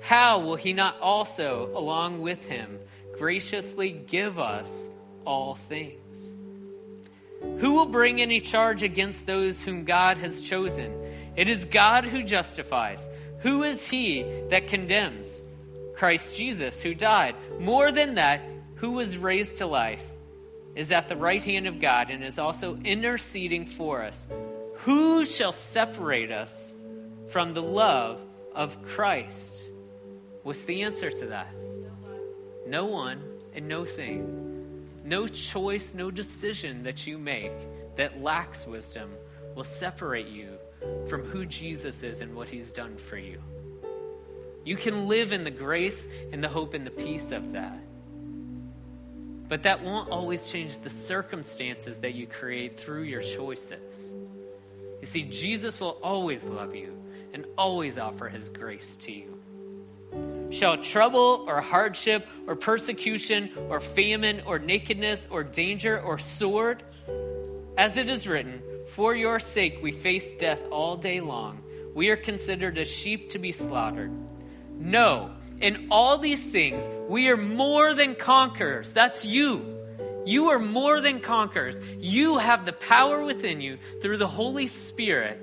how 0.00 0.40
will 0.40 0.56
he 0.56 0.72
not 0.72 1.00
also, 1.00 1.70
along 1.74 2.20
with 2.20 2.44
him, 2.46 2.78
graciously 3.16 3.90
give 3.90 4.38
us 4.38 4.90
all 5.24 5.54
things? 5.54 6.32
Who 7.58 7.72
will 7.72 7.86
bring 7.86 8.20
any 8.20 8.40
charge 8.40 8.82
against 8.82 9.26
those 9.26 9.62
whom 9.62 9.84
God 9.84 10.18
has 10.18 10.42
chosen? 10.42 10.92
It 11.36 11.48
is 11.48 11.64
God 11.64 12.04
who 12.04 12.22
justifies. 12.22 13.08
Who 13.40 13.62
is 13.62 13.88
he 13.88 14.24
that 14.50 14.68
condemns? 14.68 15.44
Christ 15.94 16.36
Jesus, 16.36 16.82
who 16.82 16.94
died. 16.94 17.34
More 17.58 17.90
than 17.90 18.14
that, 18.14 18.42
who 18.84 18.90
was 18.90 19.16
raised 19.16 19.56
to 19.56 19.66
life, 19.66 20.04
is 20.74 20.92
at 20.92 21.08
the 21.08 21.16
right 21.16 21.42
hand 21.42 21.66
of 21.66 21.80
God 21.80 22.10
and 22.10 22.22
is 22.22 22.38
also 22.38 22.76
interceding 22.84 23.64
for 23.64 24.02
us. 24.02 24.26
Who 24.80 25.24
shall 25.24 25.52
separate 25.52 26.30
us 26.30 26.74
from 27.28 27.54
the 27.54 27.62
love 27.62 28.22
of 28.54 28.82
Christ? 28.82 29.64
What's 30.42 30.64
the 30.66 30.82
answer 30.82 31.10
to 31.10 31.26
that? 31.28 31.48
No 32.66 32.84
one 32.84 33.22
and 33.54 33.68
no 33.68 33.86
thing. 33.86 34.86
No 35.02 35.26
choice, 35.28 35.94
no 35.94 36.10
decision 36.10 36.82
that 36.82 37.06
you 37.06 37.16
make 37.16 37.52
that 37.96 38.20
lacks 38.20 38.66
wisdom 38.66 39.08
will 39.54 39.64
separate 39.64 40.28
you 40.28 40.58
from 41.06 41.22
who 41.24 41.46
Jesus 41.46 42.02
is 42.02 42.20
and 42.20 42.34
what 42.34 42.50
he's 42.50 42.74
done 42.74 42.98
for 42.98 43.16
you. 43.16 43.40
You 44.62 44.76
can 44.76 45.08
live 45.08 45.32
in 45.32 45.42
the 45.42 45.50
grace 45.50 46.06
and 46.32 46.44
the 46.44 46.50
hope 46.50 46.74
and 46.74 46.86
the 46.86 46.90
peace 46.90 47.30
of 47.30 47.54
that. 47.54 47.80
But 49.54 49.62
that 49.62 49.84
won't 49.84 50.10
always 50.10 50.50
change 50.50 50.80
the 50.80 50.90
circumstances 50.90 51.98
that 51.98 52.16
you 52.16 52.26
create 52.26 52.76
through 52.76 53.02
your 53.02 53.22
choices. 53.22 54.12
You 55.00 55.06
see, 55.06 55.22
Jesus 55.22 55.78
will 55.78 55.96
always 56.02 56.42
love 56.42 56.74
you 56.74 57.00
and 57.32 57.46
always 57.56 57.96
offer 57.96 58.28
his 58.28 58.48
grace 58.48 58.96
to 58.96 59.12
you. 59.12 60.50
Shall 60.50 60.78
trouble 60.78 61.44
or 61.46 61.60
hardship 61.60 62.26
or 62.48 62.56
persecution 62.56 63.52
or 63.68 63.78
famine 63.78 64.42
or 64.44 64.58
nakedness 64.58 65.28
or 65.30 65.44
danger 65.44 66.00
or 66.00 66.18
sword? 66.18 66.82
As 67.78 67.96
it 67.96 68.10
is 68.10 68.26
written, 68.26 68.60
For 68.88 69.14
your 69.14 69.38
sake 69.38 69.78
we 69.80 69.92
face 69.92 70.34
death 70.34 70.62
all 70.72 70.96
day 70.96 71.20
long. 71.20 71.62
We 71.94 72.08
are 72.08 72.16
considered 72.16 72.76
as 72.76 72.90
sheep 72.90 73.30
to 73.30 73.38
be 73.38 73.52
slaughtered. 73.52 74.10
No, 74.80 75.30
in 75.64 75.86
all 75.90 76.18
these 76.18 76.42
things, 76.42 76.90
we 77.08 77.28
are 77.28 77.38
more 77.38 77.94
than 77.94 78.14
conquerors. 78.16 78.92
That's 78.92 79.24
you. 79.24 79.64
You 80.26 80.50
are 80.50 80.58
more 80.58 81.00
than 81.00 81.20
conquerors. 81.20 81.80
You 81.96 82.36
have 82.36 82.66
the 82.66 82.74
power 82.74 83.24
within 83.24 83.62
you 83.62 83.78
through 84.02 84.18
the 84.18 84.26
Holy 84.26 84.66
Spirit 84.66 85.40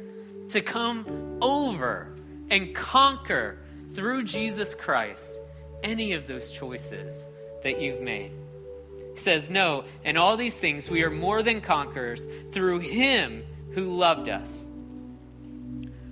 to 0.50 0.62
come 0.62 1.40
over 1.42 2.14
and 2.52 2.76
conquer 2.76 3.58
through 3.94 4.26
Jesus 4.26 4.76
Christ 4.76 5.40
any 5.82 6.14
of 6.14 6.28
those 6.28 6.52
choices 6.52 7.26
that 7.64 7.82
you've 7.82 8.02
made. 8.02 8.32
He 9.14 9.18
says, 9.18 9.50
No, 9.50 9.86
in 10.06 10.18
all 10.18 10.38
these 10.38 10.54
things 10.54 10.88
we 10.88 11.02
are 11.04 11.10
more 11.10 11.42
than 11.42 11.62
conquerors 11.62 12.28
through 12.52 12.80
Him 12.82 13.44
who 13.72 13.98
loved 13.98 14.30
us. 14.30 14.70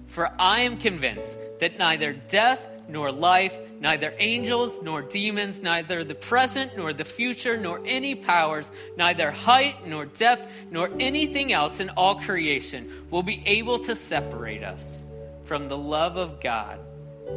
For 0.08 0.32
I 0.40 0.62
am 0.62 0.80
convinced 0.80 1.38
that 1.60 1.78
neither 1.78 2.14
death 2.14 2.68
nor 2.90 3.12
life, 3.12 3.58
neither 3.80 4.14
angels 4.18 4.82
nor 4.82 5.02
demons, 5.02 5.62
neither 5.62 6.04
the 6.04 6.16
present 6.16 6.76
nor 6.76 6.94
the 6.94 7.06
future, 7.06 7.58
nor 7.58 7.82
any 7.86 8.16
powers, 8.16 8.72
neither 8.98 9.32
height 9.32 9.88
nor 9.88 10.06
depth, 10.06 10.52
nor 10.72 10.90
anything 11.00 11.54
else 11.54 11.80
in 11.80 11.90
all 11.92 12.16
creation 12.16 13.08
will 13.10 13.24
be 13.24 13.42
able 13.46 13.80
to 13.80 13.96
separate 13.96 14.64
us 14.64 15.04
from 15.44 15.70
the 15.70 15.78
love 15.78 16.18
of 16.18 16.40
God 16.42 16.80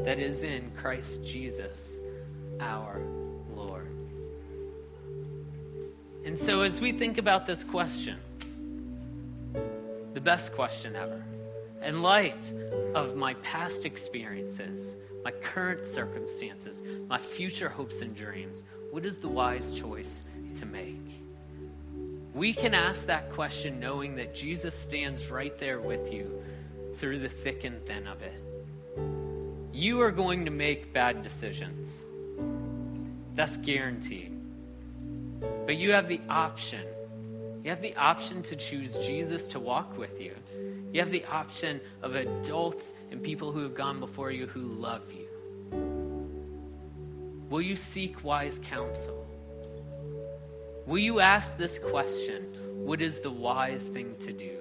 that 0.04 0.18
is 0.18 0.42
in 0.42 0.70
Christ 0.76 1.24
Jesus, 1.24 2.00
our 2.60 3.00
Lord. 3.54 3.88
And 6.24 6.38
so, 6.38 6.62
as 6.62 6.80
we 6.80 6.92
think 6.92 7.18
about 7.18 7.46
this 7.46 7.64
question, 7.64 8.18
the 10.14 10.20
best 10.20 10.54
question 10.54 10.94
ever, 10.96 11.24
in 11.84 12.02
light 12.02 12.52
of 12.94 13.16
my 13.16 13.34
past 13.34 13.84
experiences, 13.84 14.96
my 15.24 15.30
current 15.30 15.86
circumstances, 15.86 16.82
my 17.08 17.18
future 17.18 17.68
hopes 17.68 18.00
and 18.00 18.14
dreams? 18.14 18.64
What 18.90 19.06
is 19.06 19.18
the 19.18 19.28
wise 19.28 19.74
choice 19.74 20.22
to 20.56 20.66
make? 20.66 21.22
We 22.34 22.52
can 22.52 22.74
ask 22.74 23.06
that 23.06 23.30
question 23.30 23.78
knowing 23.78 24.16
that 24.16 24.34
Jesus 24.34 24.74
stands 24.74 25.30
right 25.30 25.56
there 25.58 25.80
with 25.80 26.12
you 26.12 26.42
through 26.94 27.18
the 27.18 27.28
thick 27.28 27.64
and 27.64 27.84
thin 27.84 28.06
of 28.06 28.22
it. 28.22 28.42
You 29.72 30.00
are 30.02 30.10
going 30.10 30.44
to 30.44 30.50
make 30.50 30.92
bad 30.92 31.22
decisions. 31.22 32.02
That's 33.34 33.56
guaranteed. 33.56 34.38
But 35.66 35.76
you 35.76 35.92
have 35.92 36.08
the 36.08 36.20
option. 36.28 36.86
You 37.64 37.70
have 37.70 37.80
the 37.80 37.96
option 37.96 38.42
to 38.44 38.56
choose 38.56 38.98
Jesus 38.98 39.48
to 39.48 39.60
walk 39.60 39.96
with 39.96 40.20
you. 40.20 40.34
You 40.92 41.00
have 41.00 41.10
the 41.10 41.24
option 41.24 41.80
of 42.02 42.14
adults 42.14 42.92
and 43.10 43.22
people 43.22 43.50
who 43.50 43.62
have 43.62 43.74
gone 43.74 43.98
before 43.98 44.30
you 44.30 44.46
who 44.46 44.60
love 44.60 45.10
you. 45.10 45.26
Will 47.48 47.62
you 47.62 47.76
seek 47.76 48.22
wise 48.22 48.60
counsel? 48.62 49.26
Will 50.86 50.98
you 50.98 51.20
ask 51.20 51.56
this 51.56 51.78
question 51.78 52.44
What 52.84 53.00
is 53.00 53.20
the 53.20 53.30
wise 53.30 53.84
thing 53.84 54.16
to 54.20 54.32
do? 54.32 54.58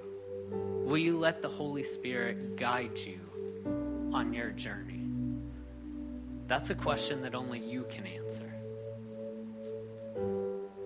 Will 0.86 0.98
you 0.98 1.18
let 1.18 1.42
the 1.42 1.50
Holy 1.50 1.84
Spirit 1.84 2.56
guide 2.56 2.98
you 2.98 3.20
on 4.14 4.34
your 4.34 4.52
journey? 4.52 5.08
That's 6.48 6.70
a 6.70 6.76
question 6.76 7.22
that 7.24 7.34
only 7.34 7.60
you 7.60 7.86
can 7.90 8.06
answer. 8.06 8.54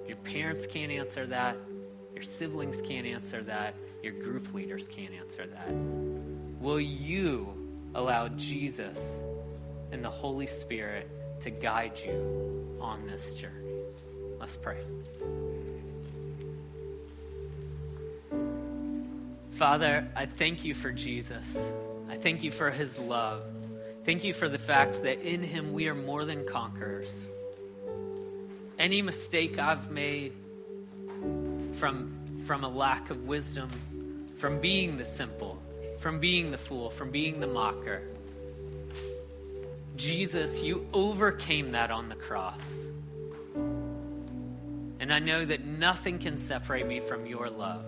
Your 0.07 0.17
parents 0.17 0.67
can't 0.67 0.91
answer 0.91 1.25
that. 1.27 1.57
Your 2.13 2.23
siblings 2.23 2.81
can't 2.81 3.07
answer 3.07 3.43
that. 3.43 3.75
Your 4.05 4.13
group 4.13 4.53
leaders 4.53 4.87
can't 4.87 5.15
answer 5.15 5.47
that. 5.47 5.73
Will 6.61 6.79
you 6.79 7.51
allow 7.95 8.27
Jesus 8.27 9.23
and 9.91 10.05
the 10.05 10.11
Holy 10.11 10.45
Spirit 10.45 11.09
to 11.41 11.49
guide 11.49 11.99
you 12.05 12.77
on 12.79 13.07
this 13.07 13.33
journey? 13.33 13.79
Let's 14.39 14.57
pray. 14.57 14.77
Father, 19.53 20.07
I 20.15 20.27
thank 20.27 20.63
you 20.63 20.75
for 20.75 20.91
Jesus. 20.91 21.71
I 22.07 22.17
thank 22.17 22.43
you 22.43 22.51
for 22.51 22.69
his 22.69 22.99
love. 22.99 23.41
Thank 24.03 24.23
you 24.23 24.33
for 24.33 24.47
the 24.47 24.59
fact 24.59 25.01
that 25.01 25.21
in 25.21 25.41
him 25.41 25.73
we 25.73 25.87
are 25.87 25.95
more 25.95 26.25
than 26.25 26.45
conquerors. 26.45 27.27
Any 28.77 29.01
mistake 29.01 29.57
I've 29.57 29.89
made 29.89 30.33
from, 31.71 32.43
from 32.45 32.63
a 32.63 32.69
lack 32.69 33.09
of 33.09 33.25
wisdom, 33.25 33.71
from 34.37 34.59
being 34.59 34.97
the 34.97 35.05
simple, 35.05 35.61
from 35.99 36.19
being 36.19 36.51
the 36.51 36.57
fool, 36.57 36.89
from 36.89 37.11
being 37.11 37.39
the 37.39 37.47
mocker. 37.47 38.01
Jesus, 39.95 40.61
you 40.61 40.87
overcame 40.93 41.71
that 41.71 41.89
on 41.89 42.09
the 42.09 42.15
cross. 42.15 42.87
And 44.99 45.13
I 45.13 45.19
know 45.19 45.45
that 45.45 45.63
nothing 45.63 46.19
can 46.19 46.37
separate 46.37 46.85
me 46.85 46.99
from 46.99 47.25
your 47.25 47.49
love. 47.49 47.85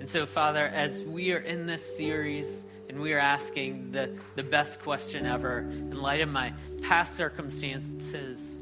And 0.00 0.08
so, 0.08 0.26
Father, 0.26 0.66
as 0.66 1.02
we 1.02 1.32
are 1.32 1.38
in 1.38 1.66
this 1.66 1.96
series 1.96 2.64
and 2.88 3.00
we 3.00 3.14
are 3.14 3.18
asking 3.18 3.92
the, 3.92 4.14
the 4.36 4.42
best 4.42 4.82
question 4.82 5.26
ever, 5.26 5.60
in 5.60 5.98
light 5.98 6.20
of 6.20 6.28
my 6.28 6.52
past 6.82 7.16
circumstances, 7.16 8.58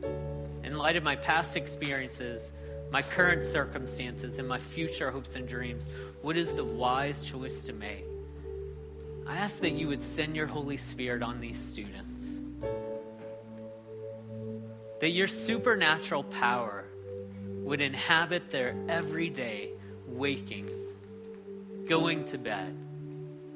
in 0.62 0.78
light 0.78 0.96
of 0.96 1.02
my 1.02 1.16
past 1.16 1.56
experiences, 1.56 2.52
my 2.92 3.00
current 3.00 3.42
circumstances, 3.42 4.38
and 4.38 4.46
my 4.46 4.58
future 4.58 5.10
hopes 5.10 5.34
and 5.34 5.48
dreams, 5.48 5.88
what 6.20 6.36
is 6.36 6.52
the 6.52 6.64
wise 6.64 7.24
choice 7.24 7.64
to 7.64 7.72
make? 7.72 8.04
I 9.26 9.38
ask 9.38 9.60
that 9.60 9.72
you 9.72 9.88
would 9.88 10.02
send 10.02 10.36
your 10.36 10.46
Holy 10.46 10.76
Spirit 10.76 11.22
on 11.22 11.40
these 11.40 11.58
students. 11.58 12.38
That 15.00 15.12
your 15.12 15.26
supernatural 15.26 16.24
power 16.24 16.84
would 17.62 17.80
inhabit 17.80 18.50
their 18.50 18.74
everyday 18.90 19.70
waking, 20.06 20.68
going 21.88 22.26
to 22.26 22.36
bed, 22.36 22.76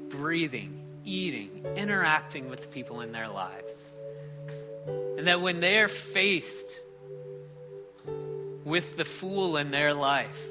breathing, 0.09 0.83
eating, 1.05 1.63
interacting 1.75 2.49
with 2.49 2.61
the 2.61 2.67
people 2.69 3.01
in 3.01 3.11
their 3.11 3.27
lives. 3.27 3.87
And 4.87 5.27
that 5.27 5.41
when 5.41 5.59
they 5.59 5.77
are 5.77 5.87
faced 5.87 6.81
with 8.67 8.97
the 8.97 9.05
fool 9.05 9.55
in 9.55 9.71
their 9.71 9.93
life, 9.93 10.45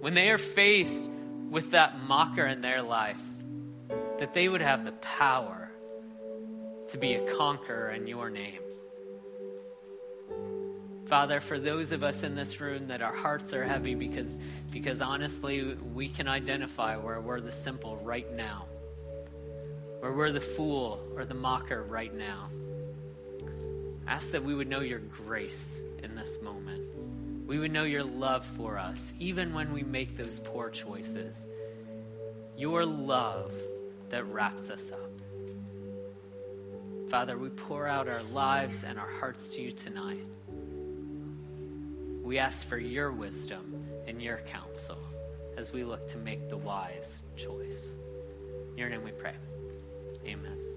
when 0.00 0.14
they 0.14 0.30
are 0.30 0.38
faced 0.38 1.10
with 1.50 1.72
that 1.72 2.02
mocker 2.02 2.46
in 2.46 2.62
their 2.62 2.80
life, 2.80 3.22
that 4.18 4.32
they 4.32 4.48
would 4.48 4.62
have 4.62 4.86
the 4.86 4.92
power 4.92 5.70
to 6.88 6.96
be 6.96 7.12
a 7.12 7.36
conqueror 7.36 7.90
in 7.90 8.06
your 8.06 8.30
name. 8.30 8.60
Father, 11.04 11.40
for 11.40 11.58
those 11.58 11.92
of 11.92 12.02
us 12.02 12.22
in 12.22 12.34
this 12.34 12.58
room 12.58 12.88
that 12.88 13.02
our 13.02 13.14
hearts 13.14 13.52
are 13.52 13.64
heavy 13.64 13.94
because, 13.94 14.40
because 14.70 15.02
honestly, 15.02 15.74
we 15.94 16.08
can 16.08 16.26
identify 16.26 16.96
where 16.96 17.20
we're 17.20 17.40
the 17.40 17.52
simple 17.52 17.96
right 17.98 18.34
now, 18.34 18.64
where 20.00 20.12
we're 20.12 20.32
the 20.32 20.40
fool 20.40 21.06
or 21.14 21.26
the 21.26 21.34
mocker 21.34 21.82
right 21.82 22.14
now. 22.14 22.48
Ask 24.06 24.30
that 24.30 24.42
we 24.42 24.54
would 24.54 24.68
know 24.68 24.80
your 24.80 25.00
grace 25.00 25.82
in 26.02 26.14
this 26.14 26.40
moment. 26.40 26.87
We 27.48 27.58
would 27.58 27.72
know 27.72 27.84
your 27.84 28.04
love 28.04 28.44
for 28.44 28.78
us, 28.78 29.14
even 29.18 29.54
when 29.54 29.72
we 29.72 29.82
make 29.82 30.18
those 30.18 30.38
poor 30.38 30.68
choices. 30.68 31.48
Your 32.58 32.84
love 32.84 33.54
that 34.10 34.30
wraps 34.30 34.68
us 34.68 34.92
up. 34.92 35.10
Father, 37.08 37.38
we 37.38 37.48
pour 37.48 37.86
out 37.86 38.06
our 38.06 38.22
lives 38.22 38.84
and 38.84 38.98
our 38.98 39.08
hearts 39.08 39.48
to 39.54 39.62
you 39.62 39.72
tonight. 39.72 40.26
We 42.22 42.38
ask 42.38 42.68
for 42.68 42.76
your 42.76 43.10
wisdom 43.12 43.82
and 44.06 44.20
your 44.20 44.40
counsel 44.48 44.98
as 45.56 45.72
we 45.72 45.84
look 45.84 46.06
to 46.08 46.18
make 46.18 46.50
the 46.50 46.58
wise 46.58 47.22
choice. 47.34 47.96
In 48.72 48.76
your 48.76 48.90
name 48.90 49.02
we 49.02 49.12
pray. 49.12 49.34
Amen. 50.26 50.58